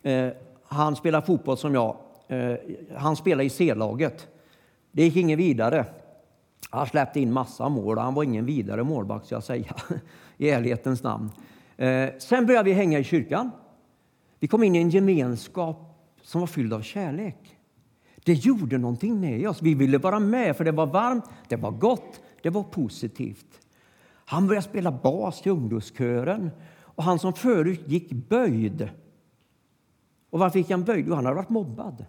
Eh, 0.03 0.27
han 0.72 0.96
spelar 0.96 1.22
fotboll 1.22 1.58
som 1.58 1.74
jag. 1.74 1.98
Eh, 2.28 2.56
han 2.96 3.16
spelar 3.16 3.44
i 3.44 3.50
C-laget. 3.50 4.28
Det 4.92 5.04
gick 5.04 5.16
inget 5.16 5.40
vidare. 5.40 5.86
Han 6.70 6.88
släppte 6.88 7.20
in 7.20 7.34
massa 7.34 7.70
mål 7.70 7.98
och 7.98 8.04
han 8.04 8.13
var 8.13 8.24
ingen 8.24 8.46
vidare 8.46 8.84
målvakt, 8.84 9.25
ska 9.25 9.36
jag 9.36 9.44
säga, 9.44 9.75
i 10.38 10.50
ärlighetens 10.50 11.04
namn. 11.04 11.30
Eh, 11.78 12.10
sen 12.20 12.46
började 12.46 12.70
vi 12.70 12.74
hänga 12.74 13.00
i 13.00 13.04
kyrkan. 13.04 13.51
Vi 14.40 14.48
kom 14.48 14.63
in 14.63 14.75
i 14.75 14.80
en 14.80 14.90
gemenskap 14.90 16.08
som 16.22 16.42
var 16.42 16.48
fylld 16.48 16.74
av 16.74 16.82
kärlek. 16.82 17.58
Det 18.25 18.34
gjorde 18.34 18.78
någonting 18.78 19.20
med 19.20 19.50
oss. 19.50 19.62
Vi 19.62 19.74
ville 19.74 19.98
vara 19.98 20.20
med, 20.20 20.58
för 20.58 20.63
det 20.63 20.72
var 20.72 20.86
varmt, 20.86 21.25
det 21.48 21.56
var 21.56 21.72
gott, 21.72 22.22
det 22.42 22.50
var 22.50 22.63
positivt. 22.63 23.60
Han 24.25 24.48
började 24.48 24.68
spela 24.68 24.92
bas 24.92 25.48
i 25.48 25.50
ungdomskören 25.50 26.51
och 26.72 27.04
han 27.04 27.20
som 27.20 27.34
förut 27.34 27.82
gick 27.86 28.12
böjd. 28.12 28.90
Och 30.32 30.40
varför 30.40 30.60
gick 30.60 30.70
han 30.70 30.84
böjd? 30.84 31.06
Jo, 31.08 31.14
han 31.14 31.26
hade 31.26 31.36
varit 31.36 31.50
mobbad. 31.50 32.06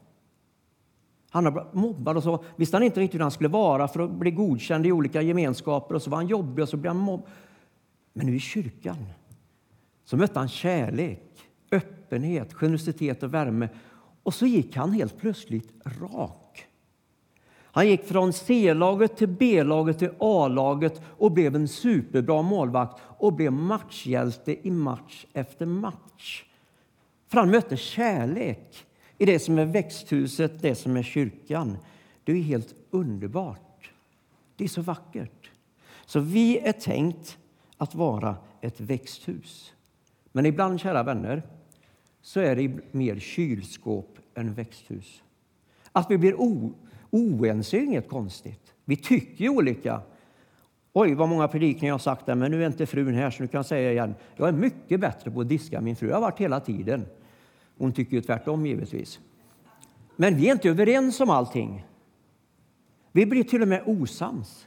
Han 1.31 1.45
hade 1.45 1.57
varit 1.57 1.75
mobbad 1.75 2.17
och 2.17 2.23
så 2.23 2.45
visste 2.57 2.77
han 2.77 2.85
inte 2.85 3.01
riktigt 3.01 3.15
hur 3.15 3.23
han 3.23 3.31
skulle 3.31 3.49
vara 3.49 3.89
för 3.89 4.01
att 4.01 4.11
bli 4.11 4.31
godkänd 4.31 4.87
i 4.87 4.93
olika 4.93 5.23
gemenskaper 5.23 5.95
och 5.95 6.03
så 6.03 6.11
var 6.11 6.17
han 6.17 6.27
jobbig 6.27 6.63
och 6.63 6.69
så 6.69 6.77
blev 6.77 6.93
han 6.93 7.03
mobbad. 7.03 7.27
Men 8.13 8.27
nu 8.27 8.37
i 8.37 8.41
kyrkan 8.41 8.97
så 10.05 10.17
mötte 10.17 10.39
han 10.39 10.49
kärlek, 10.49 11.51
öppenhet, 11.71 12.53
generositet 12.53 13.23
och 13.23 13.35
värme 13.35 13.69
och 14.23 14.35
så 14.35 14.47
gick 14.47 14.77
han 14.77 14.93
helt 14.93 15.19
plötsligt 15.19 15.73
rak. 15.85 16.67
Han 17.75 17.89
gick 17.89 18.05
från 18.05 18.33
C-laget 18.33 19.17
till 19.17 19.29
B-laget 19.29 19.99
till 19.99 20.11
A-laget 20.19 21.03
och 21.07 21.33
blev 21.33 21.57
en 21.57 21.69
superbra 21.69 22.43
målvakt 22.43 23.01
och 23.19 23.33
blev 23.33 23.53
matchhjälte 23.53 24.69
i 24.69 24.71
match 24.71 25.27
efter 25.33 25.67
match. 25.67 26.45
För 27.33 27.39
han 27.39 27.51
mötte 27.51 27.77
kärlek 27.77 28.87
i 29.19 29.27
det 29.27 29.39
som 29.39 29.59
är 29.59 29.65
växthuset, 29.65 30.63
det 30.63 30.75
som 30.75 30.97
är 30.97 31.03
kyrkan. 31.03 31.79
Det 32.25 32.33
är 32.33 32.37
helt 32.37 32.75
underbart. 32.91 33.91
Det 34.57 34.65
är 34.65 34.69
så 34.69 34.83
vackert. 34.83 35.51
Så 36.07 36.21
vi 36.21 36.59
är 36.59 36.73
tänkt 36.73 37.39
att 37.77 37.95
vara 37.95 38.37
ett 38.61 38.81
växthus. 38.81 39.73
Men 40.33 40.47
ibland, 40.47 40.81
kära 40.81 41.03
vänner, 41.03 41.43
så 42.23 42.41
är 42.41 42.57
det 42.57 42.95
mer 42.95 43.19
kylskåp 43.19 44.19
än 44.35 44.55
växthus. 44.55 45.23
Att 45.93 46.11
vi 46.11 46.19
blir 46.19 46.35
oense 47.11 47.77
är 47.77 47.81
inget 47.81 48.09
konstigt. 48.09 48.75
Vi 48.85 48.97
tycker 48.97 49.49
olika. 49.49 50.01
Oj, 50.93 51.15
vad 51.15 51.29
många 51.29 51.49
predikningar 51.49 51.91
jag 51.91 51.95
har 51.95 51.99
sagt 51.99 52.27
där, 52.27 52.35
men 52.35 52.51
nu 52.51 52.63
är 52.63 52.67
inte 52.67 52.87
frun 52.87 53.15
här 53.15 53.31
så 53.31 53.43
nu 53.43 53.49
kan 53.49 53.59
jag 53.59 53.67
säga 53.67 53.93
igen. 53.93 54.15
Jag 54.37 54.49
är 54.49 54.53
mycket 54.53 55.01
bättre 55.01 55.31
på 55.31 55.41
att 55.41 55.49
diska 55.49 55.81
min 55.81 55.97
fru. 55.97 56.09
Jag 56.09 56.17
har 56.17 56.21
varit 56.21 56.41
hela 56.41 56.61
tiden. 56.61 57.07
Hon 57.83 57.93
tycker 57.93 58.17
ju 58.17 58.23
tvärtom 58.23 58.67
givetvis. 58.67 59.21
Men 60.17 60.37
vi 60.37 60.49
är 60.49 60.53
inte 60.53 60.69
överens 60.69 61.21
om 61.21 61.31
allting. 61.31 61.87
Vi 63.13 63.27
blir 63.27 63.45
till 63.45 63.63
och 63.63 63.69
med 63.69 63.83
osams. 63.87 64.67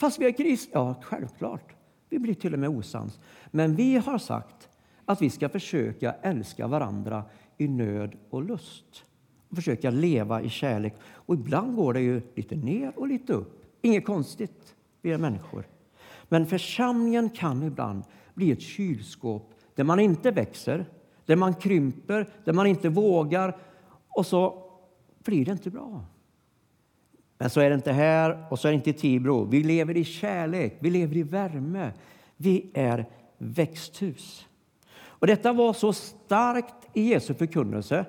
Fast 0.00 0.18
vi 0.18 0.26
är 0.26 0.32
kristna. 0.32 0.72
Ja, 0.74 0.94
självklart. 1.02 1.74
Vi 2.08 2.18
blir 2.18 2.34
till 2.34 2.52
och 2.52 2.58
med 2.58 2.68
osams. 2.68 3.18
Men 3.50 3.76
vi 3.76 3.96
har 3.96 4.18
sagt 4.18 4.68
att 5.04 5.22
vi 5.22 5.30
ska 5.30 5.48
försöka 5.48 6.12
älska 6.12 6.66
varandra 6.66 7.24
i 7.58 7.68
nöd 7.68 8.16
och 8.30 8.42
lust. 8.42 9.04
Och 9.48 9.56
försöka 9.56 9.90
leva 9.90 10.42
i 10.42 10.48
kärlek. 10.48 10.94
Och 11.02 11.34
ibland 11.34 11.76
går 11.76 11.94
det 11.94 12.00
ju 12.00 12.22
lite 12.34 12.56
ner 12.56 12.92
och 12.96 13.08
lite 13.08 13.32
upp. 13.32 13.64
Inget 13.82 14.04
konstigt, 14.04 14.74
vi 15.02 15.12
är 15.12 15.18
människor. 15.18 15.68
Men 16.28 16.46
församlingen 16.46 17.30
kan 17.30 17.62
ibland 17.62 18.02
bli 18.34 18.52
ett 18.52 18.62
kylskåp 18.62 19.54
där 19.74 19.84
man 19.84 20.00
inte 20.00 20.30
växer, 20.30 20.86
där 21.26 21.36
man 21.36 21.54
krymper, 21.54 22.26
där 22.44 22.52
man 22.52 22.66
inte 22.66 22.88
vågar 22.88 23.56
och 24.08 24.26
så 24.26 24.64
blir 25.24 25.44
det 25.44 25.52
inte 25.52 25.70
bra. 25.70 26.04
Men 27.38 27.50
så 27.50 27.60
är 27.60 27.68
det 27.68 27.74
inte 27.74 27.92
här 27.92 28.46
och 28.50 28.58
så 28.58 28.68
är 28.68 28.72
det 28.72 28.76
inte 28.76 28.90
i 28.90 28.92
Tibro. 28.92 29.44
Vi 29.44 29.62
lever 29.62 29.96
i 29.96 30.04
kärlek, 30.04 30.76
vi 30.80 30.90
lever 30.90 31.16
i 31.16 31.22
värme. 31.22 31.92
Vi 32.36 32.70
är 32.74 33.06
växthus. 33.38 34.46
Och 34.92 35.26
detta 35.26 35.52
var 35.52 35.72
så 35.72 35.92
starkt 35.92 36.74
i 36.92 37.02
Jesu 37.02 37.34
förkunnelse 37.34 38.04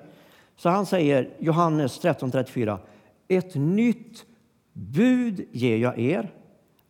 så 0.56 0.68
han 0.68 0.86
säger, 0.86 1.30
Johannes 1.38 2.00
13.34, 2.00 2.78
ett 3.28 3.54
nytt 3.54 4.26
bud 4.72 5.44
ger 5.52 5.76
jag 5.76 5.98
er, 5.98 6.34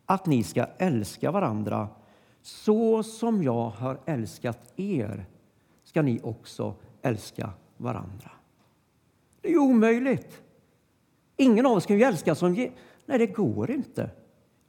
att 0.07 0.27
ni 0.27 0.43
ska 0.43 0.67
älska 0.79 1.31
varandra 1.31 1.89
så 2.43 3.03
som 3.03 3.43
jag 3.43 3.69
har 3.69 3.99
älskat 4.07 4.73
er 4.77 5.27
ska 5.93 6.03
ni 6.03 6.21
också 6.23 6.75
älska 7.03 7.51
varandra. 7.77 8.31
Det 9.41 9.49
är 9.49 9.53
ju 9.53 9.59
omöjligt. 9.59 10.43
Ingen 11.37 11.67
av 11.67 11.73
oss 11.73 11.87
kan 11.87 11.99
ju 11.99 12.03
älska 12.03 12.35
som... 12.35 12.53
Nej, 13.07 13.19
det 13.19 13.27
går 13.27 13.71
inte 13.71 14.11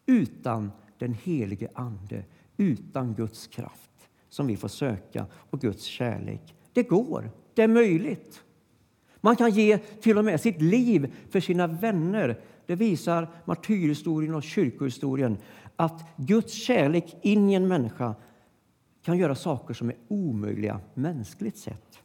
utan 0.06 0.72
den 0.98 1.14
helige 1.14 1.70
Ande, 1.74 2.24
utan 2.58 3.14
Guds 3.14 3.48
kraft 3.48 4.10
som 4.30 4.48
vi 4.48 4.58
får 4.58 4.68
söka 4.68 5.26
och 5.34 5.60
Guds 5.60 5.84
kärlek. 5.84 6.56
Det 6.74 6.84
går, 6.84 7.32
det 7.54 7.62
är 7.62 7.68
möjligt. 7.68 8.44
Man 9.22 9.36
kan 9.36 9.50
ge 9.50 9.78
till 9.78 10.18
och 10.18 10.26
med 10.26 10.42
sitt 10.42 10.62
liv 10.62 11.14
för 11.30 11.40
sina 11.40 11.68
vänner. 11.68 12.40
Det 12.66 12.76
visar 12.76 13.28
martyrhistorien 13.46 14.36
och 14.36 14.44
kyrkohistorien 14.44 15.38
att 15.76 16.06
Guds 16.18 16.54
kärlek 16.54 17.16
in 17.22 17.50
i 17.50 17.54
en 17.54 17.68
människa 17.68 18.16
kan 19.04 19.18
göra 19.18 19.36
saker 19.36 19.74
som 19.74 19.90
är 19.90 19.96
omöjliga 20.08 20.80
mänskligt 20.94 21.58
sett. 21.58 22.00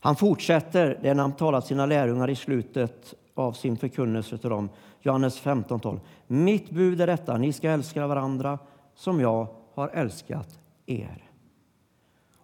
Han 0.00 0.16
fortsätter 0.16 0.98
det 1.02 1.14
när 1.14 1.22
han 1.22 1.32
talat 1.32 1.66
sina 1.66 1.86
lärjungar 1.86 2.30
i 2.30 2.36
slutet 2.36 3.14
av 3.34 3.52
sin 3.52 3.76
förkunnelse 3.76 4.38
till 4.38 4.50
dem. 4.50 4.68
Johannes 5.00 5.42
15.12. 5.42 6.00
Mitt 6.26 6.70
bud 6.70 7.00
är 7.00 7.06
detta, 7.06 7.36
ni 7.36 7.52
ska 7.52 7.70
älska 7.70 8.06
varandra 8.06 8.58
som 8.94 9.20
jag 9.20 9.48
har 9.74 9.88
älskat 9.88 10.58
er. 10.86 11.30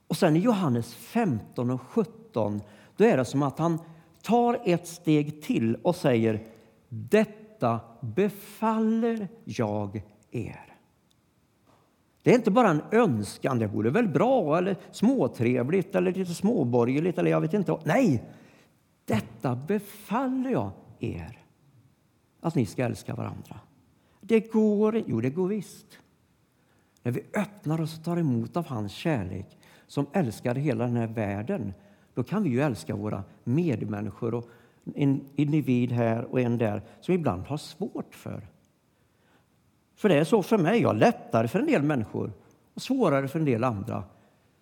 Och 0.09 0.17
sen 0.17 0.37
i 0.37 0.39
Johannes 0.39 0.95
15 0.95 1.71
och 1.71 1.81
17 1.81 2.61
då 2.97 3.05
är 3.05 3.17
det 3.17 3.25
som 3.25 3.43
att 3.43 3.59
han 3.59 3.79
tar 4.23 4.61
ett 4.65 4.87
steg 4.87 5.43
till 5.43 5.75
och 5.75 5.97
säger 5.97 6.47
Detta 6.89 7.81
befaller 8.01 9.29
jag 9.45 10.03
er. 10.31 10.74
Det 12.25 12.31
är 12.31 12.35
inte 12.35 12.51
bara 12.51 12.71
en 12.71 12.83
önskan, 12.93 13.59
det 13.59 13.67
vore 13.67 13.91
väl 13.91 14.09
bra 14.09 14.59
eller 14.59 14.77
småtrevligt 14.91 15.95
eller 15.95 16.13
lite 16.13 16.35
småborgerligt 16.35 17.19
eller 17.19 17.31
jag 17.31 17.41
vet 17.41 17.55
inte. 17.55 17.79
Nej, 17.85 18.25
detta 19.05 19.57
befaller 19.57 20.51
jag 20.51 20.71
er, 20.99 21.39
att 22.41 22.55
ni 22.55 22.67
ska 22.67 22.85
älska 22.85 23.15
varandra. 23.15 23.61
Det 24.21 24.53
går, 24.53 25.03
jo 25.07 25.21
det 25.21 25.31
går 25.31 25.49
visst. 25.49 25.99
När 27.03 27.13
vi 27.13 27.21
öppnar 27.35 27.81
oss 27.81 27.99
och 27.99 28.05
tar 28.05 28.17
emot 28.17 28.57
av 28.57 28.67
hans 28.67 28.93
kärlek 28.93 29.59
som 29.87 30.07
älskar 30.13 30.55
hela 30.55 30.85
den 30.85 30.97
här 30.97 31.07
världen, 31.07 31.75
då 32.15 32.23
kan 32.23 32.43
vi 32.43 32.51
ju 32.51 32.61
älska 32.61 32.97
våra 32.97 33.25
medmänniskor 33.45 34.35
och 34.35 34.49
en 34.95 35.21
individ 35.37 35.93
här 35.93 36.25
och 36.25 36.41
en 36.41 36.59
där 36.59 36.83
som 37.01 37.15
ibland 37.15 37.47
har 37.47 37.57
svårt 37.57 38.15
för. 38.15 38.49
För 39.97 40.09
det 40.09 40.15
är 40.15 40.25
så 40.25 40.43
för 40.43 40.59
mig. 40.59 40.81
Jag 40.81 40.89
har 40.89 40.95
lättare 40.95 41.49
för 41.49 41.59
en 41.59 41.67
del 41.67 41.83
människor 41.83 42.33
och 42.75 42.83
svårare 42.83 43.29
för 43.29 43.39
en 43.39 43.45
del 43.45 43.65
andra. 43.65 44.05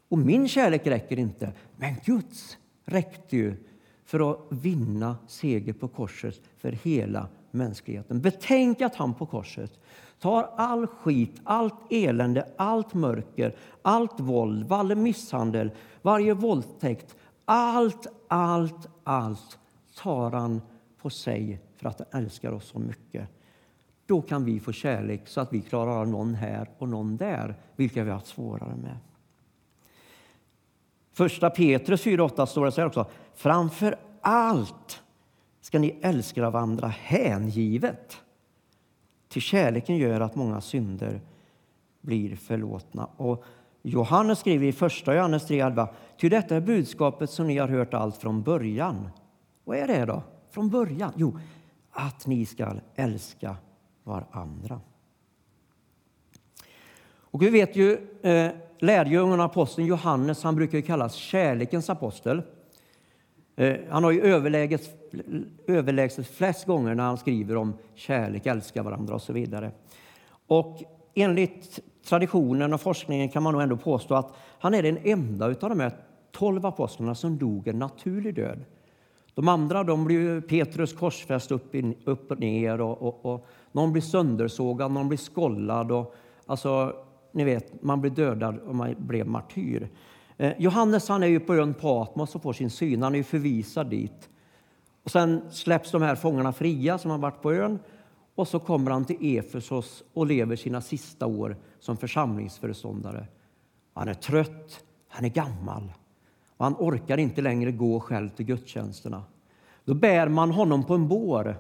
Och 0.09 0.19
min 0.19 0.49
kärlek 0.49 0.87
räcker 0.87 1.19
inte, 1.19 1.53
men 1.77 1.95
Guds 2.05 2.59
räckte 2.85 3.37
ju 3.37 3.57
för 4.05 4.31
att 4.31 4.39
vinna 4.49 5.17
seger 5.27 5.73
på 5.73 5.89
korset 5.89 6.41
för 6.59 6.73
hela 6.73 7.29
mänskligheten. 7.51 8.21
Betänk 8.21 8.81
att 8.81 8.95
han 8.95 9.15
på 9.15 9.27
korset 9.27 9.81
tar 10.21 10.51
all 10.57 10.87
skit, 10.87 11.41
allt 11.45 11.75
elände, 11.91 12.49
allt 12.57 12.95
mörker, 12.95 13.57
allt 13.83 14.21
våld, 14.21 14.69
varje 14.69 14.95
misshandel, 14.95 15.71
varje 16.03 16.35
våldtäkt. 16.35 17.17
Allt, 17.45 18.07
allt, 18.29 18.89
allt 19.05 19.59
tar 19.97 20.31
han 20.31 20.62
på 21.03 21.11
sig 21.11 21.61
för 21.77 21.89
att 21.89 21.99
han 21.99 22.23
älskar 22.23 22.53
oss 22.53 22.69
så 22.69 22.79
mycket. 22.79 23.29
Då 24.12 24.23
kan 24.23 24.45
vi 24.45 24.61
få 24.61 24.73
kärlek 24.73 25.28
så 25.28 25.40
att 25.40 25.52
vi 25.52 25.61
klarar 25.61 26.00
av 26.00 26.09
någon 26.09 26.35
här 26.35 26.71
och 26.78 26.88
någon 26.88 27.16
där, 27.16 27.54
vilka 27.76 28.04
vi 28.04 28.11
har 28.11 28.16
haft 28.16 28.26
svårare 28.26 28.76
med. 28.76 28.97
Första 31.12 31.50
Petrus 31.50 32.07
4.8 32.07 32.47
står 32.47 32.64
det 32.64 32.73
så 32.73 32.81
här 32.81 32.88
också. 32.88 33.07
Framför 33.35 33.97
allt 34.21 35.02
ska 35.61 35.78
ni 35.78 35.99
älska 36.02 36.50
varandra 36.50 36.88
hängivet. 36.88 38.16
Till 39.28 39.42
kärleken 39.42 39.97
gör 39.97 40.21
att 40.21 40.35
många 40.35 40.61
synder 40.61 41.21
blir 42.00 42.37
förlåtna. 42.37 43.04
Och 43.16 43.45
Johannes 43.83 44.38
skriver 44.38 44.66
i 44.66 44.73
första 44.73 45.14
Johannes 45.14 45.50
3.11. 45.50 45.88
Ty 46.21 46.28
detta 46.28 46.57
är 46.57 46.61
budskapet 46.61 47.31
som 47.31 47.47
ni 47.47 47.59
har 47.59 47.69
hört 47.69 47.95
allt 47.95 48.16
från 48.16 48.42
början. 48.42 49.09
Vad 49.64 49.78
är 49.78 49.87
det 49.87 50.04
då? 50.04 50.23
Från 50.50 50.71
början? 50.71 51.12
Jo, 51.16 51.38
att 51.90 52.26
ni 52.26 52.47
ska 52.47 52.75
älska 52.95 53.57
varandra. 54.05 54.81
Och 57.33 57.43
vi 57.43 57.51
vet 57.51 57.77
ju 57.77 57.99
eh, 58.23 58.51
lärjungen 58.79 59.41
och 59.41 59.47
aposteln 59.47 59.87
Johannes, 59.87 60.43
han 60.43 60.57
brukar 60.57 60.81
kallas 60.81 61.15
kärlekens 61.15 61.91
apostel. 61.91 62.43
Eh, 63.57 63.77
han 63.91 64.05
har 64.05 64.11
ju 64.11 64.21
överläget, 64.21 65.13
överlägset 65.67 66.27
flest 66.27 66.67
gånger 66.67 66.95
när 66.95 67.05
han 67.05 67.19
skriver 67.19 67.57
om 67.57 67.75
kärlek, 67.95 68.47
älska 68.47 68.83
varandra 68.83 69.15
och 69.15 69.23
så 69.23 69.33
vidare. 69.33 69.71
Och 70.47 70.83
enligt 71.15 71.81
traditionen 72.05 72.73
och 72.73 72.81
forskningen 72.81 73.29
kan 73.29 73.43
man 73.43 73.53
nog 73.53 73.63
ändå 73.63 73.77
påstå 73.77 74.15
att 74.15 74.35
han 74.59 74.75
är 74.75 74.83
den 74.83 74.99
enda 75.03 75.47
av 75.47 75.55
de 75.55 75.81
här 75.81 75.93
tolv 76.33 76.67
apostlarna 76.67 77.15
som 77.15 77.39
dog 77.39 77.69
en 77.69 77.79
naturlig 77.79 78.35
död. 78.35 78.65
De 79.35 79.49
andra 79.49 79.85
de 79.85 80.05
blev 80.05 80.41
Petrus 80.41 80.93
korsfäst 80.93 81.53
upp, 81.53 81.75
in, 81.75 81.95
upp 82.05 82.31
och 82.31 82.41
ner 82.41 82.81
och, 82.81 83.03
och, 83.03 83.35
och, 83.35 83.47
någon 83.73 83.93
blir 83.93 84.03
söndersågad, 84.03 84.93
någon 84.93 85.09
blir 85.09 85.19
skollad. 85.19 85.93
Och, 85.93 86.15
alltså, 86.47 86.97
ni 87.33 87.45
vet, 87.45 87.83
man 87.83 88.01
blir 88.01 88.11
dödad 88.11 88.59
och 88.59 88.75
man 88.75 88.95
blev 88.99 89.27
martyr. 89.27 89.91
Eh, 90.37 90.53
Johannes 90.59 91.09
han 91.09 91.23
är 91.23 91.27
ju 91.27 91.41
på 91.41 91.55
ön 91.55 91.75
Patmos 91.75 92.35
och 92.35 92.43
får 92.43 92.53
sin 92.53 92.71
syn. 92.71 93.03
Han 93.03 93.13
är 93.13 93.19
ju 93.19 93.25
förvisad 93.25 93.91
dit. 93.91 94.29
Och 95.05 95.11
sen 95.11 95.51
släpps 95.51 95.91
de 95.91 96.03
här 96.03 96.15
fångarna 96.15 96.53
fria 96.53 96.99
som 96.99 97.11
har 97.11 97.19
varit 97.19 97.43
på 97.43 97.53
ön. 97.53 97.79
Och 98.35 98.49
så 98.49 98.59
kommer 98.59 98.91
han 98.91 99.05
till 99.05 99.39
Efesos 99.39 100.05
och 100.15 100.27
lever 100.27 100.57
sina 100.57 100.81
sista 100.81 101.27
år 101.27 101.57
som 101.81 101.97
församlingsföreståndare. 101.97 103.27
Han 103.95 104.09
är 104.09 104.15
trött, 104.15 104.85
han 105.09 105.25
är 105.25 105.29
gammal 105.29 105.93
och 106.57 106.65
han 106.65 106.77
orkar 106.79 107.19
inte 107.19 107.41
längre 107.43 107.73
gå 107.73 108.01
själv 108.01 108.29
till 108.29 108.47
gudstjänsterna. 108.47 109.25
Då 109.85 109.95
bär 109.95 110.29
man 110.29 110.51
honom 110.51 110.85
på 110.85 110.95
en 110.95 111.09
bår 111.09 111.57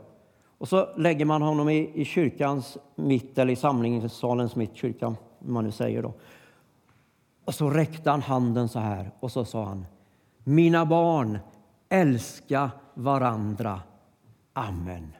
och 0.62 0.68
så 0.68 0.88
lägger 0.96 1.24
man 1.24 1.42
honom 1.42 1.68
i, 1.68 1.90
i 1.94 2.04
kyrkans 2.04 2.78
mitt, 2.94 3.38
eller 3.38 3.52
i 3.52 3.56
samlingssalens 3.56 4.56
mitt, 4.56 4.76
kyrkan, 4.76 5.16
man 5.38 5.64
nu 5.64 5.70
säger 5.70 6.02
då. 6.02 6.14
Och 7.44 7.54
så 7.54 7.70
räckte 7.70 8.10
han 8.10 8.22
handen 8.22 8.68
så 8.68 8.78
här 8.78 9.10
och 9.20 9.32
så 9.32 9.44
sa 9.44 9.64
han 9.64 9.86
Mina 10.44 10.86
barn, 10.86 11.38
älska 11.88 12.70
varandra. 12.94 13.80
Amen. 14.52 15.12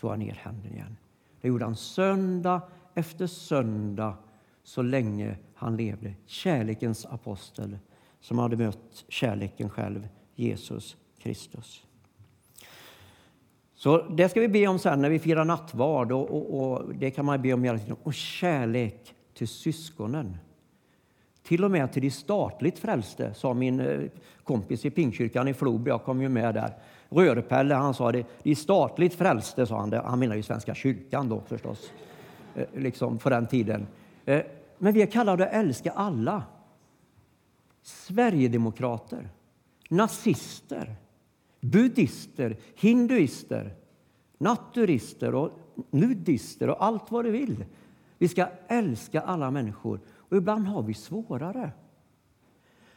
Tog 0.00 0.10
han 0.10 0.18
ner 0.18 0.40
handen 0.42 0.72
igen. 0.72 0.96
Det 1.40 1.48
gjorde 1.48 1.64
han 1.64 1.76
söndag 1.76 2.60
efter 2.94 3.26
söndag 3.26 4.14
så 4.62 4.82
länge 4.82 5.36
han 5.54 5.76
levde. 5.76 6.14
Kärlekens 6.26 7.06
apostel 7.06 7.78
som 8.20 8.38
hade 8.38 8.56
mött 8.56 9.04
kärleken 9.08 9.70
själv, 9.70 10.08
Jesus 10.34 10.96
Kristus. 11.18 11.85
Så 13.76 14.02
det 14.02 14.28
ska 14.28 14.40
vi 14.40 14.48
be 14.48 14.66
om 14.66 14.78
sen 14.78 15.02
när 15.02 15.10
vi 15.10 15.18
firar 15.18 15.44
nattvard 15.44 16.12
och, 16.12 16.30
och, 16.30 16.60
och 16.60 16.94
det 16.94 17.10
kan 17.10 17.24
man 17.24 17.42
be 17.42 17.52
om 17.52 17.64
hela 17.64 17.78
tiden. 17.78 17.96
Och 18.02 18.14
kärlek 18.14 19.14
till 19.34 19.48
syskonen. 19.48 20.36
Till 21.42 21.64
och 21.64 21.70
med 21.70 21.92
till 21.92 22.02
de 22.02 22.10
statligt 22.10 22.78
frälste, 22.78 23.34
sa 23.34 23.54
min 23.54 23.80
eh, 23.80 24.00
kompis 24.44 24.84
i 24.84 24.90
Pingkyrkan 24.90 25.48
i 25.48 25.54
Floby. 25.54 25.90
Jag 25.90 26.04
kom 26.04 26.22
ju 26.22 26.28
med 26.28 26.54
där. 26.54 26.72
Rörpelle, 27.08 27.74
han 27.74 27.94
sa 27.94 28.12
det. 28.12 28.26
De 28.42 28.54
statligt 28.54 29.14
frälste, 29.14 29.66
sa 29.66 29.78
han. 29.78 29.90
Det. 29.90 30.02
Han 30.04 30.18
menar 30.18 30.36
ju 30.36 30.42
Svenska 30.42 30.74
kyrkan 30.74 31.28
då 31.28 31.42
förstås, 31.46 31.92
eh, 32.54 32.66
liksom 32.74 33.18
på 33.18 33.30
den 33.30 33.46
tiden. 33.46 33.86
Eh, 34.24 34.42
men 34.78 34.92
vi 34.92 35.02
är 35.02 35.06
kallade 35.06 35.46
att 35.46 35.54
älska 35.54 35.90
alla. 35.90 36.42
Sverigedemokrater, 37.82 39.28
nazister, 39.88 40.96
buddister, 41.60 42.56
hinduister, 42.74 43.74
naturister 44.38 45.34
och 45.34 45.50
nudister 45.90 46.70
och 46.70 46.84
allt 46.84 47.10
vad 47.10 47.24
du 47.24 47.30
vill. 47.30 47.64
Vi 48.18 48.28
ska 48.28 48.46
älska 48.68 49.20
alla 49.20 49.50
människor 49.50 50.00
och 50.08 50.36
ibland 50.36 50.66
har 50.66 50.82
vi 50.82 50.94
svårare. 50.94 51.70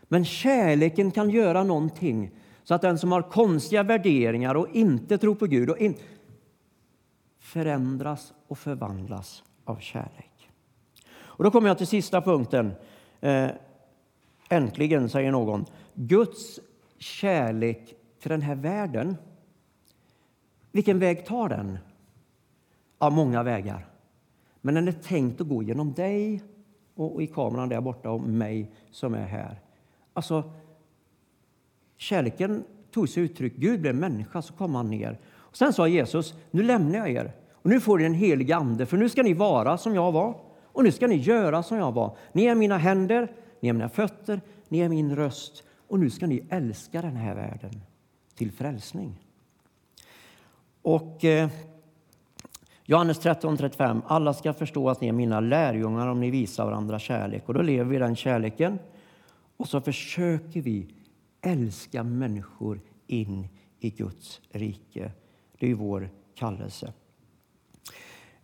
Men 0.04 0.26
kärleken 0.26 1.12
kan 1.12 1.30
göra 1.30 1.64
någonting 1.64 2.32
så 2.64 2.74
att 2.74 2.82
den 2.82 2.98
som 2.98 3.12
har 3.12 3.22
konstiga 3.22 3.84
värderingar 3.84 4.56
och 4.56 4.68
inte 4.74 5.18
tror 5.18 5.36
på 5.36 5.46
Gud 5.46 5.70
och 5.70 5.78
in, 5.78 5.96
förändras 7.40 8.34
och 8.48 8.58
förvandlas 8.58 9.44
av 9.66 9.76
kärlek. 9.80 10.50
Och 11.22 11.44
då 11.44 11.52
kommer 11.52 11.68
jag 11.68 11.78
till 11.78 11.88
sista 11.88 12.22
punkten. 12.22 12.72
Eh, 13.22 13.50
äntligen, 14.50 15.10
säger 15.10 15.32
någon. 15.32 15.66
Guds 15.94 16.60
kärlek 16.98 17.96
till 18.20 18.32
den 18.32 18.42
här 18.42 18.56
världen. 18.56 19.18
Vilken 20.72 21.00
väg 21.00 21.26
tar 21.26 21.50
den? 21.50 21.78
Ja, 23.00 23.10
många 23.10 23.44
vägar. 23.44 23.86
Men 24.62 24.76
den 24.76 24.88
är 24.88 24.92
tänkt 24.92 25.42
att 25.42 25.48
gå 25.48 25.64
genom 25.64 25.94
dig 25.94 26.44
och 26.96 27.22
i 27.22 27.28
kameran 27.28 27.70
där 27.70 27.82
borta 27.82 28.10
och 28.10 28.22
mig 28.22 28.72
som 28.92 29.14
är 29.14 29.26
här. 29.26 29.62
Alltså, 30.14 30.52
kärleken 31.98 32.64
tog 32.92 33.10
sig 33.10 33.24
uttryck. 33.24 33.56
Gud 33.56 33.82
blev 33.82 33.96
människa, 33.96 34.42
så 34.42 34.54
kom 34.54 34.76
han 34.76 34.90
ner. 34.90 35.20
Och 35.30 35.58
sen 35.58 35.74
sa 35.74 35.88
Jesus, 35.88 36.34
nu 36.52 36.64
lämnar 36.64 37.00
jag 37.00 37.10
er 37.10 37.32
och 37.52 37.70
nu 37.70 37.80
får 37.80 37.98
ni 37.98 38.04
en 38.04 38.14
helig 38.14 38.52
ande, 38.52 38.86
för 38.86 38.98
nu 38.98 39.10
ska 39.10 39.24
ni 39.24 39.34
vara 39.34 39.78
som 39.78 39.96
jag 39.96 40.12
var 40.12 40.40
och 40.64 40.84
nu 40.84 40.92
ska 40.92 41.08
ni 41.08 41.16
göra 41.16 41.64
som 41.64 41.78
jag 41.78 41.92
var. 41.92 42.18
Ni 42.32 42.46
är 42.46 42.56
mina 42.56 42.78
händer, 42.78 43.32
ni 43.60 43.70
är 43.70 43.74
mina 43.74 43.90
fötter, 43.90 44.42
ni 44.68 44.80
är 44.80 44.90
min 44.90 45.16
röst 45.16 45.64
och 45.88 46.00
nu 46.00 46.10
ska 46.10 46.28
ni 46.28 46.44
älska 46.50 47.02
den 47.02 47.16
här 47.16 47.36
världen 47.36 47.82
till 48.40 48.52
frälsning. 48.52 49.16
Och 50.82 51.26
eh, 51.26 51.50
Johannes 52.86 53.22
13.35. 53.22 54.02
Alla 54.08 54.34
ska 54.34 54.54
förstå 54.54 54.90
att 54.90 55.02
ni 55.02 55.08
är 55.08 55.12
mina 55.12 55.40
lärjungar 55.40 56.08
om 56.08 56.20
ni 56.20 56.30
visar 56.30 56.66
varandra 56.66 57.00
kärlek. 57.00 57.44
Och 57.46 57.54
då 57.54 57.62
lever 57.62 57.92
vi 57.92 57.98
den 57.98 58.16
kärleken. 58.16 58.80
Och 59.58 59.68
så 59.68 59.82
försöker 59.82 60.62
vi 60.62 60.88
älska 61.42 62.04
människor 62.04 62.82
in 63.08 63.48
i 63.80 63.90
Guds 63.90 64.42
rike. 64.52 65.12
Det 65.60 65.72
är 65.72 65.76
vår 65.76 66.10
kallelse. 66.36 66.94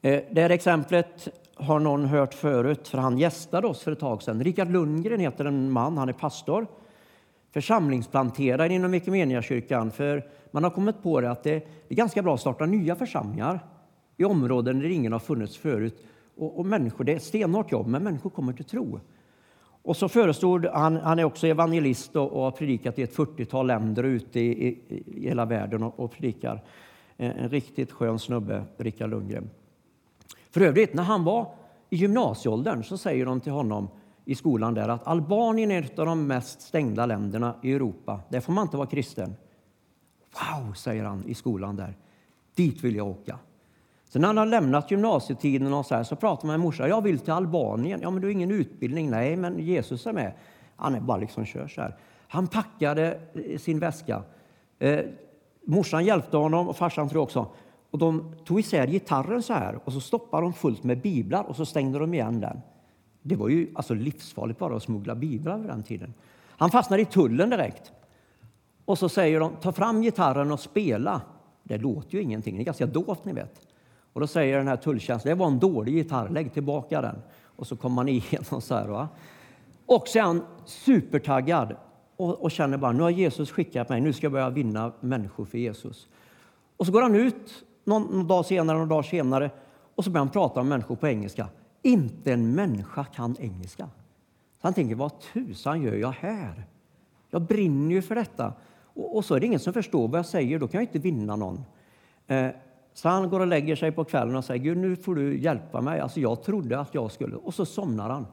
Eh, 0.01 0.23
det 0.31 0.41
här 0.41 0.49
exemplet 0.49 1.27
har 1.55 1.79
någon 1.79 2.05
hört 2.05 2.34
förut, 2.34 2.88
för 2.88 2.97
han 2.97 3.17
gästade 3.17 3.67
oss 3.67 3.81
för 3.81 3.91
ett 3.91 3.99
tag 3.99 4.23
sedan. 4.23 4.43
Richard 4.43 4.71
Lundgren 4.71 5.19
heter 5.19 5.45
en 5.45 5.71
man, 5.71 5.97
han 5.97 6.10
är 6.10 6.13
pastor, 6.13 6.67
församlingsplanterare 7.55 8.73
inom 8.73 8.93
Equmeniakyrkan. 8.93 9.91
För 9.91 10.23
man 10.51 10.63
har 10.63 10.71
kommit 10.71 11.03
på 11.03 11.21
det 11.21 11.31
att 11.31 11.43
det 11.43 11.67
är 11.89 11.95
ganska 11.95 12.21
bra 12.21 12.33
att 12.33 12.39
starta 12.39 12.65
nya 12.65 12.95
församlingar 12.95 13.59
i 14.17 14.25
områden 14.25 14.79
där 14.79 14.89
ingen 14.89 15.11
har 15.11 15.19
funnits 15.19 15.57
förut. 15.57 16.03
Och, 16.37 16.59
och 16.59 16.65
människor, 16.65 17.03
det 17.03 17.11
är 17.11 17.15
ett 17.15 17.23
stenhårt 17.23 17.71
jobb, 17.71 17.87
men 17.87 18.03
människor 18.03 18.29
kommer 18.29 18.53
till 18.53 18.65
tro. 18.65 18.99
Och 19.83 19.97
så 19.97 20.09
förestod, 20.09 20.65
han, 20.65 20.95
han 20.95 21.19
är 21.19 21.23
också 21.23 21.47
evangelist 21.47 22.15
och, 22.15 22.31
och 22.31 22.41
har 22.41 22.51
predikat 22.51 22.99
i 22.99 23.03
ett 23.03 23.15
40-tal 23.15 23.67
länder 23.67 24.03
ute 24.03 24.39
i, 24.39 24.67
i, 24.67 25.03
i 25.05 25.27
hela 25.27 25.45
världen 25.45 25.83
och, 25.83 25.99
och 25.99 26.11
predikar. 26.11 26.63
En, 27.17 27.31
en, 27.31 27.49
riktigt 27.49 27.91
skön 27.91 28.19
snubbe, 28.19 28.63
Rickard 28.77 29.09
Lundgren. 29.09 29.49
För 30.51 30.61
övrigt, 30.61 30.93
när 30.93 31.03
han 31.03 31.23
var 31.23 31.53
i 31.89 31.95
gymnasieåldern 31.95 32.83
så 32.83 32.97
säger 32.97 33.25
de 33.25 33.41
till 33.41 33.51
honom 33.51 33.87
i 34.25 34.35
skolan 34.35 34.73
där 34.73 34.89
att 34.89 35.07
Albanien 35.07 35.71
är 35.71 35.81
ett 35.81 35.99
av 35.99 36.05
de 36.05 36.27
mest 36.27 36.61
stängda 36.61 37.05
länderna 37.05 37.55
i 37.61 37.73
Europa. 37.73 38.19
Där 38.29 38.39
får 38.39 38.53
man 38.53 38.61
inte 38.61 38.77
vara 38.77 38.88
kristen. 38.88 39.35
Wow, 40.33 40.73
säger 40.73 41.03
han 41.03 41.23
i 41.27 41.33
skolan 41.33 41.75
där. 41.75 41.97
Dit 42.55 42.83
vill 42.83 42.95
jag 42.95 43.07
åka. 43.07 43.39
Sen 44.09 44.21
när 44.21 44.27
han 44.27 44.38
har 44.38 44.45
lämnat 44.45 44.91
gymnasietiden 44.91 45.73
och 45.73 45.85
så, 45.85 45.95
här, 45.95 46.03
så 46.03 46.15
pratar 46.15 46.47
man 46.47 46.53
med 46.53 46.59
morsan. 46.59 46.89
Jag 46.89 47.01
vill 47.01 47.19
till 47.19 47.33
Albanien. 47.33 47.99
Ja, 48.01 48.09
men 48.09 48.21
du 48.21 48.27
har 48.27 48.31
ingen 48.31 48.51
utbildning. 48.51 49.09
Nej, 49.09 49.35
men 49.35 49.59
Jesus 49.59 50.07
är 50.07 50.13
med. 50.13 50.33
Han 50.75 50.95
är 50.95 50.99
bara 50.99 51.17
liksom 51.17 51.45
kör 51.45 51.67
så 51.67 51.81
här. 51.81 51.95
Han 52.27 52.47
packade 52.47 53.19
eh, 53.33 53.57
sin 53.57 53.79
väska. 53.79 54.23
Eh, 54.79 54.99
morsan 55.65 56.05
hjälpte 56.05 56.38
honom 56.38 56.69
och 56.69 56.77
farsan 56.77 57.09
tror 57.09 57.19
jag 57.19 57.23
också. 57.23 57.47
Och 57.91 57.99
de 57.99 58.35
tog 58.45 58.59
isär 58.59 58.88
gitarren 58.88 59.43
så 59.43 59.53
här 59.53 59.79
och 59.83 59.93
så 59.93 59.99
stoppade 59.99 60.43
de 60.43 60.53
fullt 60.53 60.83
med 60.83 61.01
biblar 61.01 61.43
och 61.43 61.55
så 61.55 61.65
stängde 61.65 61.99
de 61.99 62.13
igen 62.13 62.39
den. 62.39 62.61
Det 63.27 63.35
var 63.35 63.49
ju 63.49 63.71
alltså 63.75 63.93
livsfarligt 63.93 64.59
bara 64.59 64.75
att 64.75 64.83
smuggla 64.83 65.15
biblar 65.15 65.57
vid 65.57 65.67
den 65.67 65.83
tiden. 65.83 66.13
Han 66.49 66.71
fastnade 66.71 67.01
i 67.01 67.05
tullen 67.05 67.49
direkt. 67.49 67.91
Och 68.85 68.97
så 68.97 69.09
säger 69.09 69.39
de, 69.39 69.51
ta 69.61 69.71
fram 69.71 70.01
gitarren 70.01 70.51
och 70.51 70.59
spela. 70.59 71.21
Det 71.63 71.77
låter 71.77 72.15
ju 72.15 72.21
ingenting, 72.21 72.55
det 72.55 72.61
är 72.61 72.65
ganska 72.65 72.85
dovt 72.85 73.25
ni 73.25 73.33
vet. 73.33 73.61
Och 74.13 74.21
då 74.21 74.27
säger 74.27 74.57
den 74.57 74.67
här 74.67 74.77
tulltjänsten, 74.77 75.29
det 75.29 75.35
var 75.35 75.47
en 75.47 75.59
dålig 75.59 75.93
gitarr, 75.93 76.29
lägg 76.29 76.53
tillbaka 76.53 77.01
den. 77.01 77.15
Och 77.55 77.67
så 77.67 77.75
kommer 77.75 77.95
man 77.95 78.09
igenom 78.09 78.61
så 78.61 78.75
här. 78.75 78.88
Va? 78.88 79.07
Och 79.85 80.07
så 80.07 80.19
är 80.19 80.23
han 80.23 80.43
supertaggad 80.65 81.75
och, 82.17 82.43
och 82.43 82.51
känner 82.51 82.77
bara, 82.77 82.91
nu 82.91 83.03
har 83.03 83.09
Jesus 83.09 83.51
skickat 83.51 83.89
mig, 83.89 84.01
nu 84.01 84.13
ska 84.13 84.25
jag 84.25 84.31
börja 84.31 84.49
vinna 84.49 84.91
människor 84.99 85.45
för 85.45 85.57
Jesus. 85.57 86.07
Och 86.77 86.85
så 86.85 86.91
går 86.91 87.01
han 87.01 87.15
ut 87.15 87.65
någon, 87.83 88.03
någon 88.03 88.27
dag 88.27 88.45
senare, 88.45 88.77
någon 88.77 88.89
dag 88.89 89.05
senare 89.05 89.51
och 89.95 90.03
så 90.03 90.09
börjar 90.09 90.25
han 90.25 90.33
prata 90.33 90.63
med 90.63 90.69
människor 90.69 90.95
på 90.95 91.07
engelska. 91.07 91.47
Inte 91.86 92.34
en 92.34 92.56
människa 92.56 93.04
kan 93.04 93.36
engelska. 93.39 93.89
Så 94.54 94.60
han 94.62 94.74
tänker, 94.74 94.95
vad 94.95 95.19
tusan 95.19 95.82
gör 95.82 95.95
jag 95.95 96.12
här? 96.12 96.65
Jag 97.30 97.41
brinner 97.41 97.95
ju 97.95 98.02
för 98.02 98.15
detta. 98.15 98.54
Och, 98.76 99.15
och 99.15 99.26
så 99.26 99.36
är 99.36 99.39
det 99.39 99.45
ingen 99.45 99.60
som 99.60 99.74
förstår 99.74 100.08
vad 100.08 100.19
jag 100.19 100.26
säger, 100.26 100.60
då 100.60 100.67
kan 100.67 100.82
jag 100.82 100.84
inte 100.84 101.00
vinna 101.00 101.36
någon. 101.36 101.65
Eh, 102.28 102.48
så 102.93 103.10
han 103.10 103.30
går 103.30 103.39
och 103.39 103.48
lägger 103.48 103.76
sig 103.76 103.91
på 103.91 104.04
kvällen 104.04 104.36
och 104.36 104.45
säger 104.45 104.63
Gud, 104.63 104.78
nu 104.78 104.95
får 104.95 105.15
du 105.15 105.38
hjälpa 105.38 105.82
mig. 105.82 106.00
Alltså 106.00 106.19
jag 106.19 106.43
trodde 106.43 106.80
att 106.80 106.93
jag 106.93 107.12
skulle. 107.12 107.36
Och 107.36 107.54
så 107.54 107.65
somnar 107.65 108.10
han 108.10 108.28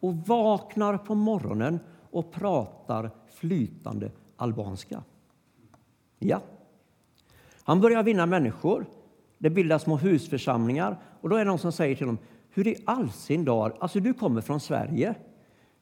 och 0.00 0.16
vaknar 0.16 0.98
på 0.98 1.14
morgonen 1.14 1.80
och 2.10 2.32
pratar 2.32 3.10
flytande 3.34 4.10
albanska. 4.36 5.02
Ja. 6.18 6.40
Han 7.62 7.80
börjar 7.80 8.02
vinna 8.02 8.26
människor. 8.26 8.86
Det 9.38 9.50
bildas 9.50 9.82
små 9.82 9.96
husförsamlingar 9.96 10.98
och 11.20 11.28
då 11.28 11.36
är 11.36 11.38
det 11.38 11.50
någon 11.50 11.58
som 11.58 11.72
säger 11.72 11.96
till 11.96 12.06
honom 12.06 12.18
hur 12.56 12.68
i 12.68 12.76
all 12.84 13.10
sin 13.10 13.44
dar, 13.44 13.74
alltså 13.78 14.00
du 14.00 14.14
kommer 14.14 14.40
från 14.40 14.60
Sverige. 14.60 15.14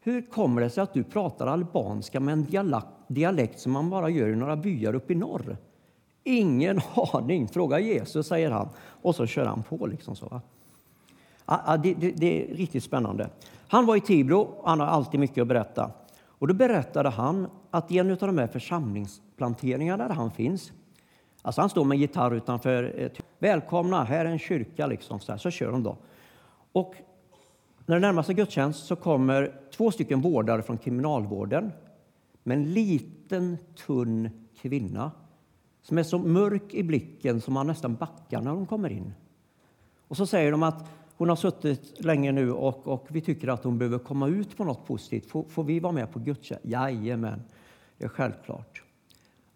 Hur 0.01 0.23
kommer 0.23 0.61
det 0.61 0.71
sig 0.71 0.83
att 0.83 0.95
du 0.95 1.05
pratar 1.05 1.47
albanska 1.47 2.21
med 2.21 2.33
en 2.33 2.45
dialekt 2.45 2.87
dialekt 3.09 3.61
som 3.61 3.73
man 3.73 3.91
bara 3.91 4.11
gör 4.11 4.29
i 4.29 4.37
några 4.37 4.57
byar 4.57 4.95
uppe 4.95 5.13
i 5.13 5.17
norr? 5.17 5.57
Ingen 6.25 6.81
aning. 7.13 7.49
Fråga 7.49 7.81
Jesus, 7.81 8.27
säger 8.27 8.51
han. 8.51 8.69
Och 8.79 9.15
så 9.15 9.27
kör 9.27 9.47
han 9.47 9.63
på. 9.63 9.87
liksom 9.87 10.17
så. 10.17 10.41
Det, 11.83 11.95
det, 11.95 12.11
det, 12.11 12.53
är 12.53 12.55
riktigt 12.55 12.85
spännande. 12.85 13.29
Han 13.69 13.87
var 13.87 13.97
i 13.97 14.01
Tibro. 14.01 14.63
Han 14.65 14.81
har 14.81 14.87
alltid 14.87 15.21
mycket 15.21 15.43
att 15.43 15.49
berätta. 15.49 15.91
Och 16.27 16.49
Då 16.49 16.55
berättade 16.55 17.09
han 17.09 17.47
att 17.71 17.93
i 17.93 17.99
en 17.99 18.11
av 18.11 18.17
de 18.17 18.39
här 18.39 18.47
församlingsplanteringarna 18.47 20.09
där 20.09 20.15
han 20.15 20.31
finns 20.31 20.73
Alltså 21.43 21.61
han 21.61 21.71
står 21.71 21.85
med 21.85 21.99
gitarr 21.99 22.35
utanför. 22.35 22.95
Eh, 22.97 23.11
Välkomna, 23.39 24.05
här 24.05 24.25
är 24.25 24.31
en 24.31 24.39
kyrka. 24.39 24.87
Liksom, 24.87 25.21
så, 25.21 25.33
här, 25.33 25.39
så 25.39 25.51
kör 25.51 25.73
de 25.73 25.83
då. 25.83 25.97
Och 26.75 26.95
när 27.87 27.97
det 27.97 28.01
närmar 28.01 28.23
sig 28.23 28.35
gudstjänst 28.35 28.87
så 28.87 28.97
kommer 28.97 29.61
två 29.77 29.91
stycken 29.91 30.21
vårdare 30.21 30.63
från 30.63 30.79
kriminalvården 30.79 31.73
med 32.43 32.57
en 32.57 32.73
liten 32.73 33.59
tunn 33.87 34.31
kvinna 34.57 35.11
som 35.83 35.99
är 35.99 36.03
så 36.03 36.19
mörk 36.19 36.75
i 36.75 36.83
blicken 36.83 37.41
som 37.41 37.55
man 37.55 37.67
nästan 37.67 37.95
backar 37.95 38.41
när 38.41 38.51
hon 38.51 38.67
kommer 38.67 38.91
in. 38.91 39.15
Och 40.09 40.17
så 40.17 40.27
säger 40.27 40.51
de 40.51 40.63
att 40.63 40.89
hon 41.17 41.29
har 41.29 41.37
suttit 41.37 42.05
länge 42.05 42.33
nu 42.33 42.53
och, 42.53 42.87
och 42.87 43.07
vi 43.09 43.21
tycker 43.21 43.49
att 43.49 43.65
hon 43.65 43.79
behöver 43.79 43.99
komma 43.99 44.29
ut 44.29 44.57
på 44.57 44.65
något 44.65 44.87
positivt. 44.87 45.27
Får, 45.31 45.45
får 45.45 45.65
vi 45.65 45.81
vara 45.81 45.93
med 45.93 46.13
på 46.13 46.19
gudstjänst? 46.19 46.65
Jajamän, 46.65 47.43
det 47.99 48.05
är 48.05 48.09
självklart. 48.09 48.83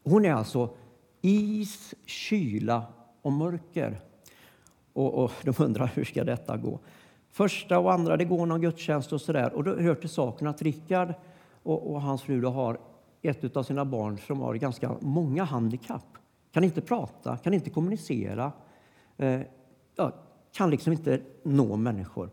Hon 0.05 0.25
är 0.25 0.33
alltså 0.33 0.71
is, 1.21 1.95
kyla 2.05 2.87
och 3.23 3.33
mörker. 3.33 4.01
Och, 4.93 5.25
och 5.25 5.33
de 5.43 5.55
undrar 5.59 5.91
hur 5.95 6.05
ska 6.05 6.25
detta 6.25 6.57
gå. 6.57 6.81
Första 7.39 7.79
och 7.79 7.93
andra, 7.93 8.17
det 8.17 8.25
går 8.25 8.47
någon 8.47 8.61
gudstjänst 8.61 9.13
och 9.13 9.21
sådär. 9.21 9.53
Och 9.53 9.65
då 9.65 9.77
hör 9.77 9.95
till 9.95 10.09
saken 10.09 10.47
att 10.47 10.63
Rickard 10.63 11.15
och, 11.63 11.91
och 11.91 12.03
hans 12.03 12.23
fru 12.23 12.45
har 12.45 12.79
ett 13.23 13.57
av 13.57 13.63
sina 13.63 13.85
barn 13.85 14.19
som 14.19 14.41
har 14.41 14.55
ganska 14.55 14.97
många 15.01 15.45
handikapp. 15.45 16.07
Kan 16.53 16.65
inte 16.65 16.81
prata, 16.81 17.37
kan 17.37 17.55
inte 17.55 17.71
kommunicera, 17.71 18.53
eh, 19.17 19.41
ja, 19.97 20.13
kan 20.53 20.71
liksom 20.71 20.93
inte 20.93 21.21
nå 21.43 21.77
människor. 21.77 22.31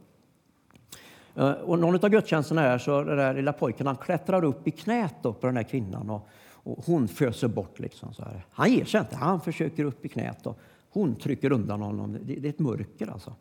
Eh, 1.36 1.52
och 1.52 1.80
någon 1.80 1.96
av 1.96 2.10
gudstjänsterna 2.10 2.62
är 2.62 2.78
så 2.78 3.04
den 3.04 3.18
där 3.18 3.34
lilla 3.34 3.54
pojken 3.54 3.88
han 3.88 3.98
klättrar 3.98 4.44
upp 4.44 4.68
i 4.68 4.72
knät 4.72 5.22
på 5.22 5.38
den 5.42 5.58
här 5.58 5.64
kvinnan 5.64 6.10
och, 6.10 6.28
och 6.48 6.86
hon 6.86 7.08
föser 7.08 7.48
bort. 7.48 7.80
Liksom 7.80 8.14
så 8.14 8.24
här. 8.24 8.46
Han 8.52 8.72
ger 8.72 8.86
sig 8.86 9.00
inte, 9.00 9.16
han 9.16 9.42
försöker 9.42 9.84
upp 9.84 10.06
i 10.06 10.10
knät 10.10 10.48
och 10.48 10.60
hon 10.90 11.16
trycker 11.16 11.52
undan 11.52 11.82
honom. 11.82 12.14
Det, 12.14 12.36
det 12.36 12.48
är 12.48 12.50
ett 12.50 12.60
mörker 12.60 13.12
alltså. 13.12 13.34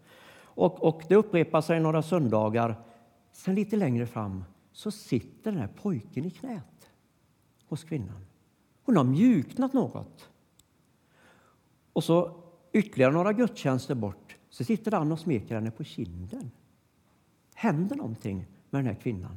Och, 0.54 0.84
och 0.84 1.02
det 1.08 1.16
upprepar 1.16 1.60
sig 1.60 1.80
några 1.80 2.02
söndagar. 2.02 2.76
Sen 3.32 3.54
lite 3.54 3.76
längre 3.76 4.06
fram 4.06 4.44
så 4.72 4.90
sitter 4.90 5.52
den 5.52 5.60
här 5.60 5.68
pojken 5.82 6.24
i 6.24 6.30
knät 6.30 6.90
hos 7.68 7.84
kvinnan. 7.84 8.26
Hon 8.84 8.96
har 8.96 9.04
mjuknat 9.04 9.72
något. 9.72 10.28
Och 11.92 12.04
så 12.04 12.36
ytterligare 12.72 13.12
några 13.12 13.32
gudstjänster 13.32 13.94
bort 13.94 14.36
så 14.50 14.64
sitter 14.64 14.92
han 14.92 15.12
och 15.12 15.18
smeker 15.18 15.54
henne 15.54 15.70
på 15.70 15.84
kinden. 15.84 16.50
Händer 17.54 17.96
någonting 17.96 18.36
med 18.70 18.78
den 18.78 18.86
här 18.86 19.00
kvinnan. 19.00 19.36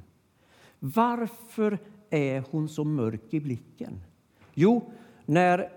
Varför 0.79 1.79
är 2.09 2.43
hon 2.51 2.69
så 2.69 2.83
mörk 2.83 3.33
i 3.33 3.39
blicken? 3.39 4.03
Jo, 4.53 4.91
när, 5.25 5.69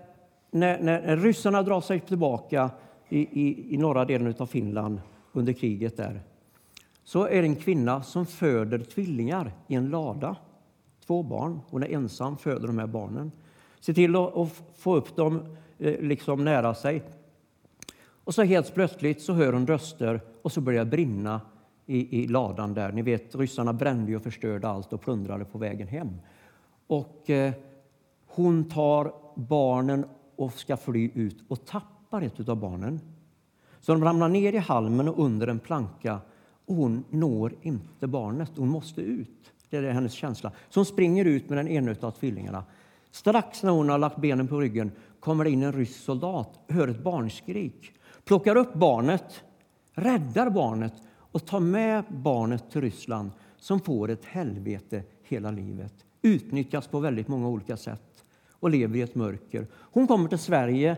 när, 0.51 0.79
när 0.81 1.17
ryssarna 1.17 1.63
drar 1.63 1.81
sig 1.81 1.99
tillbaka 1.99 2.69
i, 3.09 3.19
i, 3.19 3.73
i 3.73 3.77
norra 3.77 4.05
delen 4.05 4.35
av 4.39 4.45
Finland 4.45 5.01
under 5.33 5.53
kriget 5.53 5.97
där 5.97 6.21
så 7.03 7.27
är 7.27 7.41
det 7.41 7.47
en 7.47 7.55
kvinna 7.55 8.03
som 8.03 8.25
föder 8.25 8.79
tvillingar 8.79 9.53
i 9.67 9.75
en 9.75 9.89
lada 9.89 10.35
två 11.05 11.23
barn. 11.23 11.59
Hon 11.69 11.83
är 11.83 11.87
ensam, 11.87 12.37
föder 12.37 12.67
de 12.67 12.79
här 12.79 12.87
barnen. 12.87 13.31
Se 13.79 13.93
till 13.93 14.15
att 14.15 14.63
få 14.77 14.95
upp 14.95 15.15
dem 15.15 15.55
eh, 15.79 15.99
liksom 15.99 16.43
nära 16.43 16.73
sig. 16.73 17.03
Och 18.23 18.35
så 18.35 18.43
helt 18.43 18.73
plötsligt 18.73 19.21
så 19.21 19.33
hör 19.33 19.53
hon 19.53 19.67
röster 19.67 20.21
och 20.41 20.51
så 20.51 20.61
börjar 20.61 20.85
det 20.85 20.91
brinna 20.91 21.41
i, 21.85 22.21
i 22.21 22.27
ladan 22.27 22.73
där. 22.73 22.91
Ni 22.91 23.01
vet, 23.01 23.35
ryssarna 23.35 23.73
brände 23.73 24.15
och 24.15 24.23
förstörde 24.23 24.67
allt 24.67 24.93
och 24.93 25.01
plundrade 25.01 25.45
på 25.45 25.57
vägen 25.57 25.87
hem. 25.87 26.17
Och 26.87 27.29
eh, 27.29 27.53
hon 28.27 28.69
tar 28.69 29.13
barnen 29.35 30.05
och 30.35 30.53
ska 30.53 30.77
fly 30.77 31.11
ut 31.13 31.43
och 31.47 31.65
tappar 31.65 32.21
ett 32.21 32.49
av 32.49 32.57
barnen. 32.57 32.99
Så 33.81 33.91
de 33.91 34.03
ramlar 34.03 34.29
ner 34.29 34.53
i 34.53 34.57
halmen 34.57 35.07
och 35.07 35.25
under 35.25 35.47
en 35.47 35.59
planka 35.59 36.19
och 36.65 36.75
hon 36.75 37.03
når 37.09 37.53
inte 37.61 38.07
barnet. 38.07 38.51
Hon 38.55 38.69
måste 38.69 39.01
ut. 39.01 39.51
Det 39.69 39.77
är 39.77 39.91
hennes 39.91 40.13
känsla. 40.13 40.51
Så 40.69 40.79
hon 40.79 40.85
springer 40.85 41.25
ut 41.25 41.49
med 41.49 41.57
den 41.57 41.67
ena 41.67 41.95
av 42.01 42.11
tvillingarna. 42.11 42.63
Strax 43.11 43.63
när 43.63 43.71
hon 43.71 43.89
har 43.89 43.97
lagt 43.97 44.17
benen 44.17 44.47
på 44.47 44.59
ryggen 44.59 44.91
kommer 45.19 45.43
det 45.43 45.49
in 45.49 45.63
en 45.63 45.73
rysk 45.73 45.99
soldat, 45.99 46.59
hör 46.67 46.87
ett 46.87 47.03
barnskrik, 47.03 47.91
plockar 48.25 48.55
upp 48.55 48.73
barnet, 48.73 49.43
räddar 49.93 50.49
barnet 50.49 50.93
och 51.31 51.45
tar 51.45 51.59
med 51.59 52.03
barnet 52.09 52.71
till 52.71 52.81
Ryssland 52.81 53.31
som 53.57 53.79
får 53.79 54.09
ett 54.09 54.25
helvete 54.25 55.03
hela 55.23 55.51
livet. 55.51 55.93
Utnyttjas 56.21 56.87
på 56.87 56.99
väldigt 56.99 57.27
många 57.27 57.47
olika 57.47 57.77
sätt 57.77 58.23
och 58.51 58.69
lever 58.69 58.97
i 58.97 59.01
ett 59.01 59.15
mörker. 59.15 59.67
Hon 59.73 60.07
kommer 60.07 60.29
till 60.29 60.37
Sverige 60.37 60.97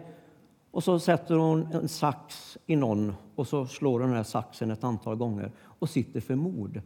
och 0.74 0.84
så 0.84 1.00
sätter 1.00 1.36
hon 1.36 1.68
en 1.74 1.88
sax 1.88 2.58
i 2.66 2.76
någon 2.76 3.14
och 3.36 3.48
så 3.48 3.66
slår 3.66 4.00
hon 4.00 4.10
den 4.10 4.18
här 4.18 4.24
saxen 4.24 4.72
ett 4.72 4.84
antal 4.84 5.16
gånger 5.16 5.52
och 5.62 5.90
sitter 5.90 6.20
för 6.20 6.36
mord. 6.36 6.82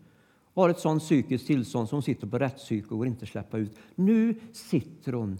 Har 0.54 0.69
ett 0.69 0.80
sånt 0.80 1.04
psykiskt 1.04 1.47
tillstånd 1.47 1.89
som 1.89 1.95
hon 1.95 2.04
sitter 2.04 2.28
på 2.28 2.39
rättspsyk 2.39 2.91
och 2.91 2.97
går 2.97 3.08
inte 3.08 3.26
släppa 3.26 3.58
ut. 3.58 3.78
Nu 3.95 4.36
sitter 4.54 5.13
hon 5.13 5.39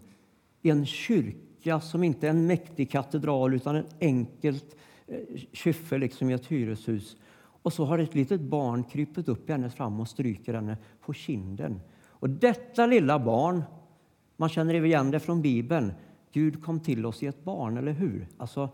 i 0.62 0.69
en 0.69 0.86
kyrka 0.86 1.79
som 1.79 2.03
inte 2.03 2.27
är 2.27 2.29
en 2.29 2.47
mäktig 2.47 2.91
katedral 2.91 3.53
utan 3.53 3.75
en 3.75 3.86
enkelt 4.01 4.75
eh, 5.07 5.19
kyffe 5.51 5.97
liksom 5.97 6.29
i 6.29 6.33
ett 6.33 6.45
hyreshus. 6.45 7.17
Och 7.62 7.73
så 7.73 7.86
har 7.86 7.99
ett 7.99 8.15
litet 8.15 8.41
barn 8.41 8.83
krypit 8.83 9.29
upp 9.29 9.49
i 9.49 9.51
henne 9.51 9.69
fram 9.69 9.99
och 9.99 10.07
stryker 10.07 10.53
henne 10.53 10.77
på 11.01 11.13
kinden. 11.13 11.79
Och 12.05 12.29
detta 12.29 12.86
lilla 12.86 13.19
barn, 13.19 13.63
man 14.38 14.49
känner 14.49 14.86
igen 14.86 15.12
det 15.12 15.19
från 15.19 15.41
Bibeln, 15.41 15.93
Gud 16.38 16.63
kom 16.63 16.80
till 16.80 17.06
oss 17.06 17.23
i 17.23 17.26
ett 17.26 17.43
barn, 17.43 17.78
eller 17.78 17.91
hur? 17.91 18.28
Alltså 18.38 18.69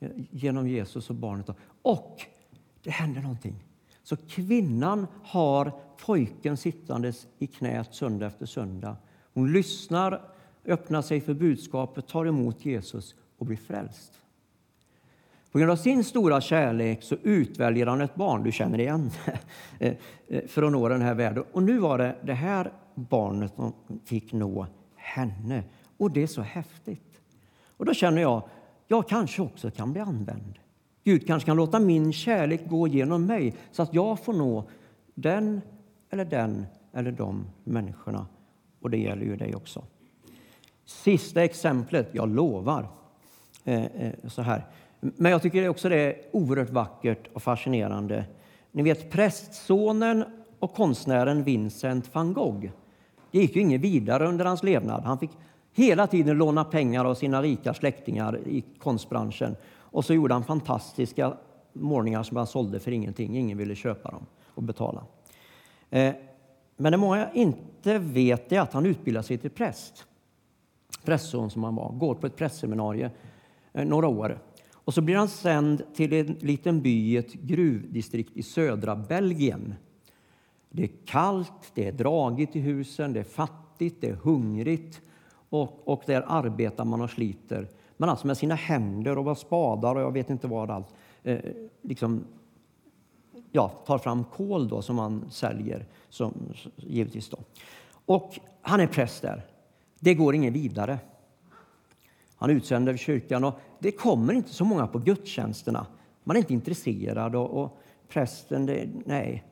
eh, 0.00 0.10
genom 0.30 0.68
Jesus 0.68 1.10
och 1.10 1.16
barnet. 1.16 1.50
Och 1.82 2.20
det 2.82 2.90
hände 2.90 3.20
någonting. 3.20 3.64
Så 4.02 4.16
kvinnan 4.16 5.06
har 5.22 5.72
pojken 6.06 6.56
sittandes 6.56 7.26
i 7.38 7.46
knät 7.46 7.94
söndag 7.94 8.26
efter 8.26 8.46
söndag. 8.46 8.96
Hon 9.34 9.52
lyssnar, 9.52 10.22
öppnar 10.64 11.02
sig 11.02 11.20
för 11.20 11.34
budskapet, 11.34 12.06
tar 12.06 12.26
emot 12.26 12.64
Jesus 12.64 13.14
och 13.38 13.46
blir 13.46 13.56
frälst. 13.56 14.12
På 15.52 15.58
grund 15.58 15.70
av 15.70 15.76
sin 15.76 16.04
stora 16.04 16.40
kärlek 16.40 17.02
så 17.02 17.16
utväljer 17.22 17.86
han 17.86 18.00
ett 18.00 18.14
barn, 18.14 18.42
du 18.42 18.52
känner 18.52 18.80
igen 18.80 19.10
för 20.46 20.62
att 20.62 20.72
nå 20.72 20.88
den 20.88 21.02
här 21.02 21.14
världen. 21.14 21.44
Och 21.52 21.62
nu 21.62 21.78
var 21.78 21.98
det 21.98 22.16
det 22.22 22.34
här 22.34 22.72
barnet 22.94 23.54
som 23.54 23.72
fick 24.04 24.32
nå 24.32 24.66
henne. 24.96 25.64
Och 25.96 26.10
det 26.10 26.22
är 26.22 26.26
så 26.26 26.42
häftigt. 26.42 27.07
Och 27.78 27.84
då 27.84 27.94
känner 27.94 28.22
jag, 28.22 28.42
jag 28.86 29.08
kanske 29.08 29.42
också 29.42 29.70
kan 29.70 29.92
bli 29.92 30.00
använd. 30.00 30.58
Gud 31.04 31.26
kanske 31.26 31.46
kan 31.46 31.56
låta 31.56 31.80
min 31.80 32.12
kärlek 32.12 32.68
gå 32.68 32.88
genom 32.88 33.26
mig 33.26 33.54
så 33.72 33.82
att 33.82 33.94
jag 33.94 34.24
får 34.24 34.32
nå 34.32 34.64
den 35.14 35.60
eller 36.10 36.24
den 36.24 36.66
eller 36.92 37.12
de 37.12 37.46
människorna. 37.64 38.26
Och 38.80 38.90
det 38.90 38.98
gäller 38.98 39.24
ju 39.24 39.36
dig 39.36 39.54
också. 39.54 39.84
Sista 40.84 41.44
exemplet, 41.44 42.08
jag 42.12 42.28
lovar. 42.28 42.88
Eh, 43.64 43.84
eh, 43.84 44.12
så 44.28 44.42
här. 44.42 44.66
Men 45.00 45.32
jag 45.32 45.42
tycker 45.42 45.68
också 45.68 45.88
det 45.88 45.96
är 45.96 46.16
oerhört 46.32 46.70
vackert 46.70 47.28
och 47.32 47.42
fascinerande. 47.42 48.24
Ni 48.72 48.82
vet 48.82 49.10
prästsonen 49.10 50.24
och 50.58 50.74
konstnären 50.74 51.44
Vincent 51.44 52.14
van 52.14 52.32
Gogh. 52.32 52.70
Det 53.30 53.38
gick 53.38 53.56
ju 53.56 53.62
inget 53.62 53.80
vidare 53.80 54.28
under 54.28 54.44
hans 54.44 54.62
levnad. 54.62 55.04
Han 55.04 55.18
fick 55.18 55.30
hela 55.78 56.06
tiden 56.06 56.38
låna 56.38 56.64
pengar 56.64 57.04
av 57.04 57.14
sina 57.14 57.42
rika 57.42 57.74
släktingar 57.74 58.38
i 58.46 58.64
konstbranschen. 58.78 59.56
Och 59.76 60.04
så 60.04 60.14
gjorde 60.14 60.34
han 60.34 60.44
fantastiska 60.44 61.36
målningar 61.72 62.22
som 62.22 62.36
han 62.36 62.46
sålde 62.46 62.80
för 62.80 62.92
ingenting. 62.92 63.36
Ingen 63.36 63.58
ville 63.58 63.74
köpa 63.74 64.10
dem 64.10 64.26
och 64.54 64.62
betala. 64.62 65.04
Eh, 65.90 66.14
men 66.76 66.92
det 66.92 66.98
många 66.98 67.32
inte 67.32 67.98
vet 67.98 68.52
är 68.52 68.60
att 68.60 68.72
han 68.72 68.86
utbildade 68.86 69.26
sig 69.26 69.38
till 69.38 69.50
präst. 69.50 70.06
Prästson 71.04 71.50
som 71.50 71.64
han 71.64 71.74
var. 71.74 71.92
Går 71.92 72.14
på 72.14 72.26
ett 72.26 72.36
prästseminarium 72.36 73.10
eh, 73.72 73.84
några 73.84 74.08
år. 74.08 74.38
Och 74.72 74.94
så 74.94 75.00
blir 75.00 75.16
han 75.16 75.28
sänd 75.28 75.82
till 75.94 76.12
en 76.12 76.26
liten 76.26 76.82
by 76.82 77.12
i 77.12 77.16
ett 77.16 77.32
gruvdistrikt 77.32 78.36
i 78.36 78.42
södra 78.42 78.96
Belgien. 78.96 79.74
Det 80.70 80.82
är 80.82 80.90
kallt, 81.06 81.72
det 81.74 81.88
är 81.88 81.92
dragigt 81.92 82.56
i 82.56 82.60
husen, 82.60 83.12
det 83.12 83.20
är 83.20 83.24
fattigt, 83.24 84.00
det 84.00 84.08
är 84.08 84.14
hungrigt 84.14 85.00
och, 85.48 85.88
och 85.88 86.02
där 86.06 86.24
arbetar 86.26 86.84
man 86.84 87.00
och 87.00 87.10
sliter. 87.10 87.68
Men 87.96 88.08
alltså 88.08 88.26
med 88.26 88.36
sina 88.36 88.54
händer 88.54 89.18
och 89.18 89.24
vad 89.24 89.38
spadar 89.38 89.94
och 89.94 90.02
jag 90.02 90.12
vet 90.12 90.30
inte 90.30 90.46
vad 90.46 90.70
allt. 90.70 90.94
Eh, 91.22 91.38
liksom, 91.82 92.24
ja, 93.52 93.68
tar 93.68 93.98
fram 93.98 94.24
kol 94.24 94.68
då 94.68 94.82
som 94.82 94.96
man 94.96 95.30
säljer, 95.30 95.86
som, 96.08 96.34
givetvis. 96.76 97.28
Då. 97.28 97.38
Och 98.06 98.38
han 98.62 98.80
är 98.80 98.86
präst 98.86 99.22
där. 99.22 99.46
Det 100.00 100.14
går 100.14 100.34
ingen 100.34 100.52
vidare. 100.52 100.98
Han 102.36 102.50
är 102.50 102.54
utsänd 102.54 102.88
över 102.88 102.98
kyrkan 102.98 103.44
och 103.44 103.60
det 103.78 103.92
kommer 103.92 104.32
inte 104.32 104.50
så 104.50 104.64
många 104.64 104.86
på 104.86 104.98
gudstjänsterna. 104.98 105.86
Man 106.24 106.36
är 106.36 106.40
inte 106.40 106.54
intresserad 106.54 107.36
och, 107.36 107.62
och 107.62 107.78
prästen, 108.08 108.66
det, 108.66 108.88
nej. 109.04 109.44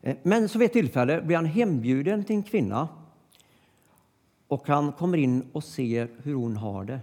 Eh, 0.00 0.16
men 0.22 0.48
så 0.48 0.58
vid 0.58 0.66
ett 0.66 0.72
tillfälle 0.72 1.22
blir 1.22 1.36
han 1.36 1.46
hembjuden 1.46 2.24
till 2.24 2.36
en 2.36 2.42
kvinna 2.42 2.88
och 4.48 4.68
han 4.68 4.92
kommer 4.92 5.18
in 5.18 5.42
och 5.52 5.64
ser 5.64 6.08
hur 6.22 6.34
hon 6.34 6.56
har 6.56 6.84
det. 6.84 7.00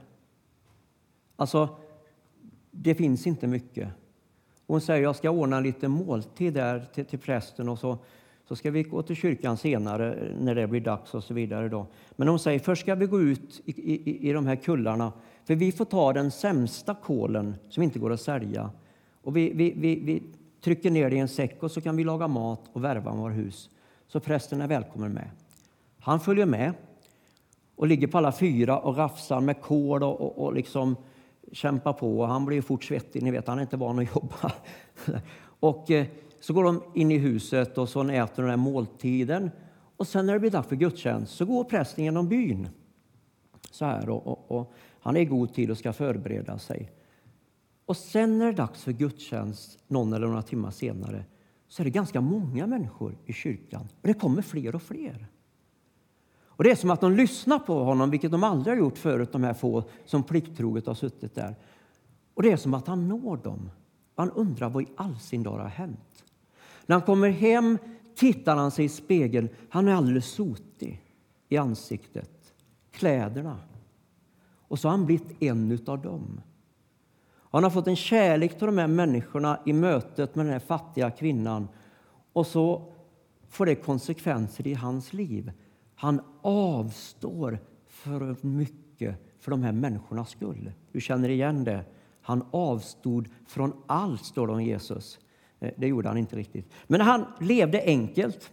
Alltså, 1.36 1.70
det 2.72 2.96
finns 2.96 3.28
inte 3.28 3.48
mycket. 3.48 3.90
Hon 4.68 4.82
säger 4.82 5.04
jag 5.04 5.16
ska 5.16 5.30
ordna 5.30 5.60
lite 5.60 5.88
måltid 5.88 6.54
där 6.54 6.86
till, 6.94 7.06
till 7.06 7.20
prästen 7.20 7.70
och 7.70 7.80
så, 7.80 7.98
så 8.48 8.56
ska 8.56 8.72
vi 8.72 8.84
gå 8.84 9.02
till 9.02 9.16
kyrkan 9.16 9.58
senare 9.58 10.36
när 10.40 10.56
det 10.56 10.68
blir 10.68 10.82
dags 10.82 11.14
och 11.14 11.24
så 11.24 11.34
vidare. 11.34 11.70
Då. 11.70 11.88
Men 12.16 12.28
hon 12.28 12.40
säger 12.40 12.60
först 12.60 12.82
ska 12.82 12.96
vi 12.96 13.06
gå 13.06 13.22
ut 13.22 13.62
i, 13.66 13.94
i, 13.94 14.30
i 14.30 14.34
de 14.34 14.48
här 14.48 14.56
kullarna 14.56 15.14
för 15.44 15.56
vi 15.56 15.72
får 15.72 15.86
ta 15.86 16.14
den 16.14 16.32
sämsta 16.32 16.96
kolen 16.96 17.56
som 17.70 17.84
inte 17.84 18.00
går 18.00 18.12
att 18.12 18.22
sälja 18.22 18.70
och 19.24 19.38
vi, 19.38 19.54
vi, 19.54 19.74
vi, 19.78 20.00
vi 20.00 20.24
trycker 20.62 20.92
ner 20.92 21.10
det 21.10 21.16
i 21.16 21.20
en 21.20 21.28
säck 21.28 21.64
och 21.64 21.72
så 21.72 21.82
kan 21.82 21.96
vi 21.96 22.04
laga 22.04 22.28
mat 22.28 22.62
och 22.74 22.84
värva 22.84 23.14
våra 23.14 23.34
hus. 23.34 23.70
Så 24.08 24.20
prästen 24.20 24.62
är 24.62 24.68
välkommen 24.68 25.14
med. 25.14 25.30
Han 26.00 26.20
följer 26.20 26.46
med 26.46 26.74
och 27.76 27.88
ligger 27.88 28.08
på 28.08 28.18
alla 28.18 28.32
fyra 28.32 28.80
och 28.80 28.98
rafsar 28.98 29.42
med 29.42 29.62
kol 29.62 30.04
och, 30.04 30.22
och, 30.22 30.46
och 30.46 30.54
liksom 30.54 30.96
kämpar 31.52 31.94
på. 31.94 32.26
Han 32.26 32.46
blir 32.46 32.62
fort 32.62 32.84
svettig, 32.84 33.24
ni 33.24 33.32
vet, 33.32 33.48
han 33.48 33.58
är 33.58 33.62
inte 33.62 33.78
van 33.78 34.00
att 34.00 34.16
jobba. 34.16 34.52
och 35.60 35.92
eh, 35.92 36.06
så 36.40 36.54
går 36.54 36.64
de 36.64 36.84
in 36.94 37.12
i 37.12 37.18
huset 37.18 37.78
och 37.78 37.90
så 37.90 38.02
äter 38.02 38.36
de 38.36 38.42
den 38.42 38.50
här 38.50 38.58
måltiden. 38.58 39.52
Och 39.98 40.08
sen 40.08 40.26
när 40.26 40.34
det 40.34 40.40
blir 40.40 40.52
dags 40.52 40.68
för 40.68 40.76
gudstjänst 40.76 41.36
så 41.36 41.46
går 41.46 41.64
prästen 41.64 42.04
genom 42.04 42.30
byn. 42.30 42.70
Så 43.72 43.86
här 43.86 44.10
och, 44.10 44.28
och, 44.28 44.60
och 44.60 44.74
han 45.00 45.18
är 45.18 45.22
i 45.22 45.26
god 45.26 45.54
tid 45.54 45.72
och 45.72 45.78
ska 45.78 45.94
förbereda 45.94 46.60
sig. 46.60 46.92
Och 47.86 47.98
sen 47.98 48.38
när 48.38 48.46
det 48.46 48.52
är 48.52 48.56
dags 48.56 48.84
för 48.84 48.92
gudstjänst, 48.92 49.80
någon 49.88 50.14
eller 50.14 50.28
några 50.28 50.42
timmar 50.42 50.72
senare, 50.72 51.26
så 51.68 51.82
är 51.82 51.84
det 51.84 51.90
ganska 51.90 52.22
många 52.22 52.68
människor 52.68 53.18
i 53.26 53.34
kyrkan. 53.34 53.88
Och 54.02 54.08
det 54.08 54.14
kommer 54.14 54.42
fler 54.42 54.76
och 54.76 54.82
fler. 54.82 55.28
Och 56.58 56.64
Det 56.64 56.72
är 56.72 56.76
som 56.76 56.90
att 56.90 57.02
de 57.02 57.12
lyssnar 57.12 57.60
på 57.60 57.84
honom, 57.84 58.10
vilket 58.10 58.32
de 58.32 58.44
aldrig 58.44 58.76
har 58.76 58.80
gjort 58.80 58.98
förut, 58.98 59.32
de 59.32 59.44
här 59.44 59.54
få 59.54 59.84
som 60.06 60.24
plikttroget 60.24 60.88
har 60.88 60.94
suttit 60.94 61.36
där. 61.36 61.56
Och 62.34 62.44
Det 62.44 62.52
är 62.52 62.58
som 62.58 62.74
att 62.74 62.88
han 62.88 63.08
når 63.08 63.38
dem. 63.38 63.72
Han 64.16 64.32
undrar 64.32 64.70
vad 64.70 64.84
i 64.84 64.88
all 64.96 65.20
sin 65.20 65.44
dag 65.44 65.58
har 65.58 65.68
hänt. 65.68 66.24
När 66.86 66.96
han 66.96 67.06
kommer 67.06 67.30
hem 67.30 67.78
tittar 68.16 68.56
han 68.56 68.72
sig 68.72 68.86
i 68.86 68.90
spegeln. 68.90 69.50
Han 69.70 69.88
är 69.88 69.94
alldeles 69.94 70.26
sotig 70.26 71.02
i 71.50 71.58
ansiktet, 71.58 72.54
kläderna. 72.92 73.58
Och 74.68 74.80
så 74.80 74.88
har 74.88 74.98
han 74.98 75.06
blivit 75.06 75.44
en 75.44 75.80
av 75.88 76.02
dem. 76.02 76.42
Han 77.52 77.64
har 77.64 77.72
fått 77.72 77.88
en 77.88 77.96
kärlek 77.96 78.58
till 78.58 78.66
de 78.66 78.78
här 78.78 78.88
människorna 78.88 79.60
i 79.66 79.74
mötet 79.74 80.36
med 80.36 80.46
den 80.46 80.54
här 80.54 80.60
fattiga 80.60 81.12
kvinnan. 81.12 81.68
Och 82.34 82.48
så 82.48 82.94
får 83.50 83.66
det 83.66 83.76
konsekvenser 83.76 84.68
i 84.68 84.74
hans 84.74 85.14
liv. 85.14 85.52
Han 85.96 86.22
avstår 86.42 87.60
för 87.88 88.36
mycket 88.42 89.16
för 89.40 89.52
de 89.52 89.64
här 89.64 89.72
människornas 89.72 90.30
skull. 90.30 90.72
Du 90.92 91.02
känner 91.02 91.30
igen 91.30 91.64
det. 91.64 91.86
Han 92.22 92.46
avstod 92.52 93.28
från 93.48 93.74
allt, 93.88 94.26
står 94.26 94.48
det 94.48 94.54
om 94.54 94.64
Jesus. 94.64 95.20
Eh, 95.60 95.72
det 95.78 95.88
gjorde 95.88 96.08
han 96.08 96.18
inte 96.18 96.36
riktigt. 96.36 96.72
Men 96.88 97.02
han 97.02 97.26
levde 97.40 97.82
enkelt. 97.86 98.52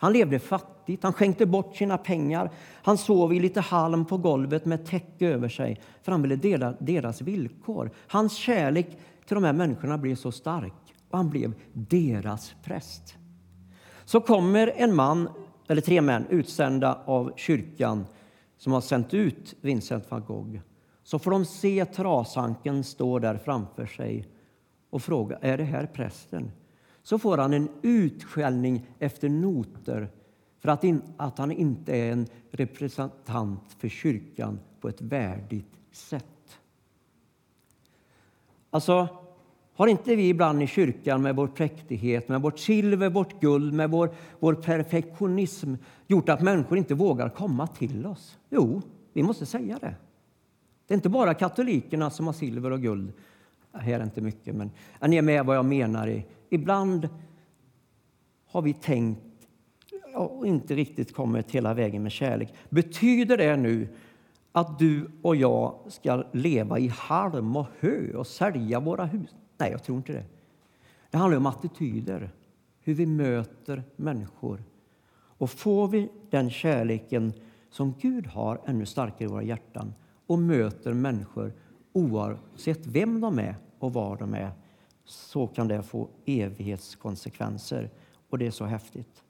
Han 0.00 0.12
levde 0.12 0.38
fattigt, 0.38 1.02
han 1.02 1.12
skänkte 1.12 1.46
bort 1.46 1.76
sina 1.76 1.98
pengar. 1.98 2.50
Han 2.82 2.98
sov 2.98 3.34
i 3.34 3.40
lite 3.40 3.60
halm 3.60 4.04
på 4.04 4.16
golvet 4.16 4.64
med 4.64 4.86
täcke 4.86 5.26
över 5.28 5.48
sig 5.48 5.80
för 6.02 6.12
han 6.12 6.22
ville 6.22 6.36
dela 6.36 6.74
deras 6.80 7.22
villkor. 7.22 7.90
Hans 8.08 8.36
kärlek 8.36 8.86
till 9.26 9.34
de 9.34 9.44
här 9.44 9.52
människorna 9.52 9.98
blev 9.98 10.14
så 10.14 10.32
stark 10.32 10.94
och 11.10 11.18
han 11.18 11.30
blev 11.30 11.54
deras 11.72 12.54
präst. 12.64 13.16
Så 14.04 14.20
kommer 14.20 14.72
en 14.76 14.94
man, 14.94 15.28
eller 15.68 15.80
tre 15.80 16.00
män, 16.00 16.26
utsända 16.30 17.02
av 17.04 17.32
kyrkan 17.36 18.06
som 18.56 18.72
har 18.72 18.80
sänt 18.80 19.14
ut 19.14 19.54
Vincent 19.60 20.10
van 20.10 20.24
Gogh. 20.24 20.58
Så 21.02 21.18
får 21.18 21.30
de 21.30 21.44
se 21.44 21.84
trasanken 21.84 22.84
stå 22.84 23.18
där 23.18 23.36
framför 23.36 23.86
sig 23.86 24.28
och 24.90 25.02
fråga 25.02 25.38
är 25.40 25.58
det 25.58 25.64
här 25.64 25.86
prästen 25.86 26.50
så 27.08 27.18
får 27.18 27.38
han 27.38 27.52
en 27.52 27.68
utskällning 27.82 28.86
efter 28.98 29.28
noter 29.28 30.08
för 30.58 30.68
att, 30.68 30.84
in, 30.84 31.02
att 31.16 31.38
han 31.38 31.52
inte 31.52 31.96
är 31.96 32.12
en 32.12 32.26
representant 32.50 33.76
för 33.78 33.88
kyrkan 33.88 34.60
på 34.80 34.88
ett 34.88 35.00
värdigt 35.00 35.72
sätt. 35.92 36.58
Alltså, 38.70 39.08
har 39.78 39.86
inte 39.86 40.16
vi 40.16 40.28
ibland 40.28 40.62
i 40.62 40.66
kyrkan 40.66 41.22
med 41.22 41.36
vår 41.36 41.46
präktighet, 41.46 42.28
med 42.28 42.42
vårt 42.42 42.58
silver, 42.58 43.10
vårt 43.10 43.40
guld, 43.40 43.74
med 43.74 43.90
vår, 43.90 44.10
vår 44.38 44.54
perfektionism 44.54 45.74
gjort 46.06 46.28
att 46.28 46.42
människor 46.42 46.78
inte 46.78 46.94
vågar 46.94 47.28
komma 47.28 47.66
till 47.66 48.06
oss? 48.06 48.38
Jo, 48.50 48.82
vi 49.12 49.22
måste 49.22 49.46
säga 49.46 49.78
det. 49.80 49.94
Det 50.86 50.94
är 50.94 50.96
inte 50.96 51.08
bara 51.08 51.34
katolikerna 51.34 52.10
som 52.10 52.26
har 52.26 52.32
silver 52.32 52.70
och 52.70 52.82
guld. 52.82 53.12
Här 53.72 54.00
är 54.00 54.04
inte 54.04 54.20
mycket, 54.20 54.54
men 54.54 54.70
är 55.00 55.08
ni 55.08 55.22
med 55.22 55.46
vad 55.46 55.56
jag 55.56 55.64
menar? 55.64 56.22
Ibland 56.50 57.08
har 58.46 58.62
vi 58.62 58.72
tänkt 58.72 59.20
och 60.14 60.46
inte 60.46 60.74
riktigt 60.74 61.14
kommit 61.14 61.50
hela 61.50 61.74
vägen 61.74 62.02
med 62.02 62.12
kärlek. 62.12 62.54
Betyder 62.68 63.36
det 63.36 63.56
nu 63.56 63.88
att 64.52 64.78
du 64.78 65.10
och 65.22 65.36
jag 65.36 65.78
ska 65.88 66.24
leva 66.32 66.78
i 66.78 66.88
halm 66.88 67.56
och 67.56 67.66
hö 67.80 68.16
och 68.16 68.26
sälja 68.26 68.80
våra 68.80 69.04
hus? 69.04 69.34
Nej, 69.58 69.70
jag 69.70 69.82
tror 69.82 69.96
inte 69.96 70.12
det. 70.12 70.24
Det 71.10 71.18
handlar 71.18 71.38
om 71.38 71.46
attityder, 71.46 72.30
hur 72.80 72.94
vi 72.94 73.06
möter 73.06 73.82
människor. 73.96 74.62
Och 75.10 75.50
får 75.50 75.88
vi 75.88 76.08
den 76.30 76.50
kärleken 76.50 77.32
som 77.70 77.94
Gud 78.00 78.26
har 78.26 78.60
ännu 78.66 78.86
starkare 78.86 79.24
i 79.24 79.26
våra 79.26 79.42
hjärtan 79.42 79.94
och 80.26 80.38
möter 80.38 80.92
människor 80.92 81.52
oavsett 81.92 82.86
vem 82.86 83.20
de 83.20 83.38
är 83.38 83.54
och 83.78 83.92
var 83.92 84.16
de 84.16 84.34
är 84.34 84.50
så 85.04 85.46
kan 85.46 85.68
det 85.68 85.82
få 85.82 86.08
evighetskonsekvenser. 86.26 87.90
Och 88.30 88.38
det 88.38 88.46
är 88.46 88.50
så 88.50 88.64
häftigt. 88.64 89.22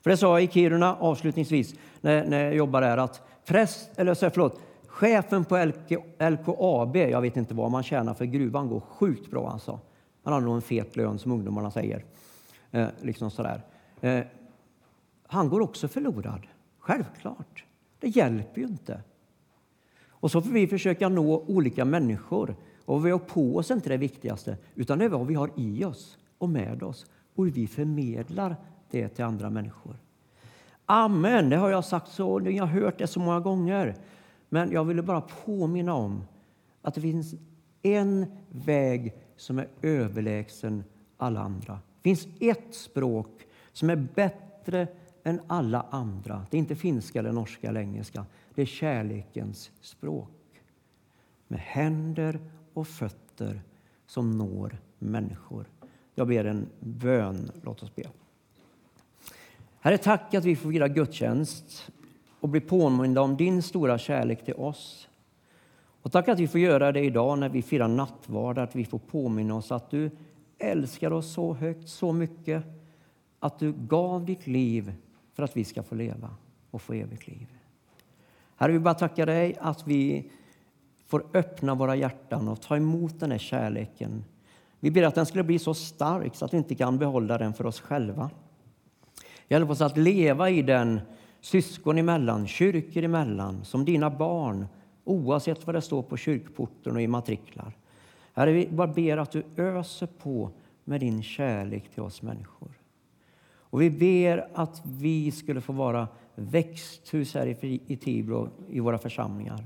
För 0.00 0.10
det 0.10 0.16
sa 0.16 0.40
jag 0.40 0.42
i 0.42 0.52
Kiruna 0.52 0.96
avslutningsvis 0.96 1.74
när, 2.00 2.26
när 2.26 2.44
jag 2.44 2.54
jobbade 2.54 2.86
där 2.86 2.96
att 2.96 3.22
präst, 3.44 3.90
eller 3.96 4.14
förlåt, 4.14 4.60
chefen 4.96 5.44
på 5.44 5.64
LK, 5.64 5.90
LKAB, 6.18 6.96
jag 6.96 7.20
vet 7.20 7.36
inte 7.36 7.54
vad 7.54 7.70
man 7.70 7.82
tjänar 7.82 8.14
för 8.14 8.24
gruvan 8.24 8.68
går 8.68 8.80
sjukt 8.80 9.30
bra 9.30 9.50
alltså. 9.50 9.80
Han 10.22 10.32
har 10.32 10.40
nog 10.40 10.54
en 10.54 10.62
fet 10.62 10.96
lön 10.96 11.18
som 11.18 11.32
ungdomarna 11.32 11.70
säger. 11.70 12.04
Eh, 12.70 12.88
liksom 13.00 13.30
sådär. 13.30 13.62
Eh, 14.00 14.24
han 15.26 15.48
går 15.48 15.60
också 15.60 15.88
förlorad, 15.88 16.46
självklart. 16.78 17.64
Det 18.00 18.08
hjälper 18.08 18.60
ju 18.60 18.66
inte. 18.66 19.00
Och 20.08 20.30
så 20.30 20.40
får 20.42 20.50
vi 20.50 20.66
försöka 20.66 21.08
nå 21.08 21.44
olika 21.46 21.84
människor. 21.84 22.56
Och 22.84 22.94
vad 22.94 23.02
vi 23.02 23.10
har 23.10 23.18
på 23.18 23.56
oss 23.56 23.70
är 23.70 23.74
inte 23.74 23.88
det 23.88 23.96
viktigaste, 23.96 24.56
utan 24.74 24.98
det 24.98 25.04
är 25.04 25.08
vad 25.08 25.26
vi 25.26 25.34
har 25.34 25.50
i 25.56 25.84
oss 25.84 26.18
och 26.38 26.48
med 26.48 26.82
oss 26.82 27.06
och 27.34 27.44
hur 27.44 27.52
vi 27.52 27.66
förmedlar 27.66 28.56
det 28.90 29.08
till 29.08 29.24
andra 29.24 29.50
människor. 29.50 29.96
Amen, 30.86 31.50
det 31.50 31.56
har 31.56 31.70
jag 31.70 31.84
sagt 31.84 32.08
så, 32.08 32.38
ni 32.38 32.58
har 32.58 32.66
hört 32.66 32.98
det 32.98 33.06
så 33.06 33.20
många 33.20 33.40
gånger. 33.40 33.96
Men 34.48 34.72
jag 34.72 34.84
ville 34.84 35.02
bara 35.02 35.20
påminna 35.20 35.94
om 35.94 36.24
att 36.82 36.94
det 36.94 37.00
finns 37.00 37.34
en 37.82 38.26
väg 38.48 39.14
som 39.36 39.58
är 39.58 39.68
överlägsen 39.82 40.84
alla 41.16 41.40
andra. 41.40 41.72
Det 42.02 42.08
finns 42.08 42.28
ett 42.40 42.74
språk 42.74 43.46
som 43.72 43.90
är 43.90 43.96
bättre 43.96 44.88
än 45.24 45.40
alla 45.46 45.86
andra. 45.90 46.46
Det 46.50 46.56
är 46.56 46.58
inte 46.58 46.76
finska, 46.76 47.18
eller 47.18 47.32
norska 47.32 47.68
eller 47.68 47.80
engelska. 47.80 48.26
Det 48.54 48.62
är 48.62 48.66
kärlekens 48.66 49.70
språk. 49.80 50.30
Med 51.48 51.60
händer 51.60 52.40
och 52.74 52.88
fötter 52.88 53.62
som 54.06 54.38
når 54.38 54.78
människor. 54.98 55.66
Jag 56.14 56.28
ber 56.28 56.44
en 56.44 56.66
bön. 56.80 57.50
Låt 57.62 57.82
oss 57.82 57.94
be. 57.94 58.02
Herre, 59.80 59.98
tack 59.98 60.34
att 60.34 60.44
vi 60.44 60.56
får 60.56 60.70
fira 60.70 60.88
gudstjänst 60.88 61.92
och 62.46 62.50
bli 62.50 62.60
påminda 62.60 63.20
om 63.20 63.36
din 63.36 63.62
stora 63.62 63.98
kärlek 63.98 64.44
till 64.44 64.54
oss. 64.54 65.08
Och 66.02 66.12
tack 66.12 66.28
att 66.28 66.38
vi 66.38 66.48
får 66.48 66.60
göra 66.60 66.92
det 66.92 67.00
idag 67.00 67.38
när 67.38 67.48
vi 67.48 67.62
firar 67.62 67.88
nattvard, 67.88 68.58
att 68.58 68.76
vi 68.76 68.84
får 68.84 68.98
påminna 68.98 69.54
oss 69.54 69.72
att 69.72 69.90
du 69.90 70.10
älskar 70.58 71.12
oss 71.12 71.32
så 71.32 71.54
högt, 71.54 71.88
så 71.88 72.12
mycket 72.12 72.64
att 73.40 73.58
du 73.58 73.72
gav 73.72 74.24
ditt 74.24 74.46
liv 74.46 74.94
för 75.34 75.42
att 75.42 75.56
vi 75.56 75.64
ska 75.64 75.82
få 75.82 75.94
leva 75.94 76.30
och 76.70 76.82
få 76.82 76.92
evigt 76.92 77.26
liv. 77.26 77.46
Herre, 78.56 78.72
vi 78.72 78.78
bara 78.78 78.94
tackar 78.94 79.26
dig 79.26 79.56
att 79.60 79.86
vi 79.86 80.30
får 81.06 81.26
öppna 81.34 81.74
våra 81.74 81.96
hjärtan 81.96 82.48
och 82.48 82.60
ta 82.60 82.76
emot 82.76 83.20
den 83.20 83.30
här 83.30 83.38
kärleken. 83.38 84.24
Vi 84.80 84.90
ber 84.90 85.02
att 85.02 85.14
den 85.14 85.26
skulle 85.26 85.44
bli 85.44 85.58
så 85.58 85.74
stark 85.74 86.34
så 86.34 86.44
att 86.44 86.52
vi 86.52 86.58
inte 86.58 86.74
kan 86.74 86.98
behålla 86.98 87.38
den 87.38 87.54
för 87.54 87.66
oss 87.66 87.80
själva. 87.80 88.30
Hjälp 89.48 89.70
oss 89.70 89.80
att 89.80 89.96
leva 89.96 90.50
i 90.50 90.62
den 90.62 91.00
syskon 91.46 91.98
emellan, 91.98 92.46
kyrkor 92.46 93.02
emellan, 93.02 93.64
som 93.64 93.84
dina 93.84 94.10
barn 94.10 94.66
oavsett 95.04 95.66
vad 95.66 95.74
det 95.74 95.80
står 95.80 96.02
på 96.02 96.16
kyrkporten 96.16 96.96
och 96.96 97.02
i 97.02 97.06
matriklar. 97.06 97.76
Herre, 98.32 98.52
vi 98.52 98.68
bara 98.68 98.86
ber 98.86 99.16
att 99.16 99.30
du 99.30 99.44
öser 99.56 100.06
på 100.06 100.50
med 100.84 101.00
din 101.00 101.22
kärlek 101.22 101.88
till 101.88 102.02
oss 102.02 102.22
människor. 102.22 102.68
Och 103.58 103.82
vi 103.82 103.90
ber 103.90 104.48
att 104.54 104.82
vi 104.84 105.30
skulle 105.30 105.60
få 105.60 105.72
vara 105.72 106.08
växthus 106.34 107.34
här 107.34 107.46
i 107.86 107.96
Tibro, 107.96 108.48
i 108.70 108.80
våra 108.80 108.98
församlingar. 108.98 109.64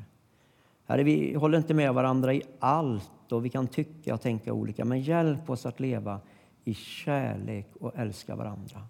Herre, 0.86 1.02
vi 1.02 1.34
håller 1.34 1.58
inte 1.58 1.74
med 1.74 1.94
varandra 1.94 2.34
i 2.34 2.42
allt 2.58 3.32
och 3.32 3.44
vi 3.44 3.48
kan 3.48 3.66
tycka 3.66 4.14
och 4.14 4.20
tänka 4.20 4.52
olika, 4.52 4.84
men 4.84 5.00
hjälp 5.00 5.50
oss 5.50 5.66
att 5.66 5.80
leva 5.80 6.20
i 6.64 6.74
kärlek 6.74 7.68
och 7.80 7.92
älska 7.96 8.36
varandra. 8.36 8.82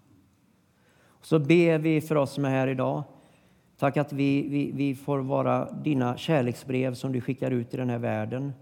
Så 1.20 1.38
ber 1.38 1.78
vi 1.78 2.00
för 2.00 2.16
oss 2.16 2.32
som 2.32 2.44
är 2.44 2.50
här 2.50 2.68
idag. 2.68 3.02
Tack 3.78 3.96
att 3.96 4.12
vi, 4.12 4.48
vi, 4.48 4.72
vi 4.72 4.94
får 4.94 5.18
vara 5.18 5.72
dina 5.72 6.16
kärleksbrev 6.16 6.94
som 6.94 7.12
du 7.12 7.20
skickar 7.20 7.50
ut 7.50 7.74
i 7.74 7.76
den 7.76 7.90
här 7.90 7.98
världen. 7.98 8.52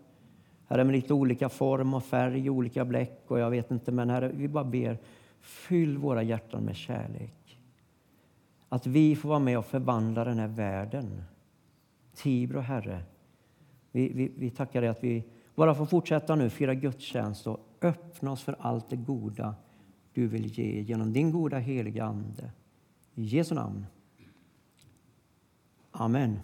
Herre, 0.66 0.84
med 0.84 0.94
lite 0.94 1.14
olika 1.14 1.48
form 1.48 1.94
och 1.94 2.04
färg, 2.04 2.50
olika 2.50 2.84
bläck 2.84 3.24
och 3.26 3.38
jag 3.38 3.50
vet 3.50 3.70
inte, 3.70 3.92
men 3.92 4.10
Herre, 4.10 4.30
vi 4.34 4.48
bara 4.48 4.64
ber, 4.64 4.98
fyll 5.40 5.98
våra 5.98 6.22
hjärtan 6.22 6.62
med 6.62 6.76
kärlek. 6.76 7.58
Att 8.68 8.86
vi 8.86 9.16
får 9.16 9.28
vara 9.28 9.38
med 9.38 9.58
och 9.58 9.66
förvandla 9.66 10.24
den 10.24 10.38
här 10.38 10.48
världen. 10.48 11.22
Tibro, 12.14 12.60
Herre, 12.60 13.02
vi, 13.92 14.12
vi, 14.12 14.32
vi 14.36 14.50
tackar 14.50 14.80
dig 14.80 14.90
att 14.90 15.04
vi 15.04 15.24
bara 15.54 15.74
får 15.74 15.86
fortsätta 15.86 16.34
nu, 16.34 16.50
fira 16.50 16.74
gudstjänst 16.74 17.46
och 17.46 17.60
öppna 17.82 18.32
oss 18.32 18.42
för 18.42 18.56
allt 18.60 18.90
det 18.90 18.96
goda 18.96 19.54
du 20.18 20.26
vill 20.26 20.50
ge 20.50 20.82
genom 20.82 21.12
din 21.12 21.30
goda 21.30 21.58
heliga 21.58 22.04
Ande. 22.04 22.50
I 23.14 23.22
Jesu 23.22 23.54
namn. 23.54 23.86
Amen. 25.92 26.40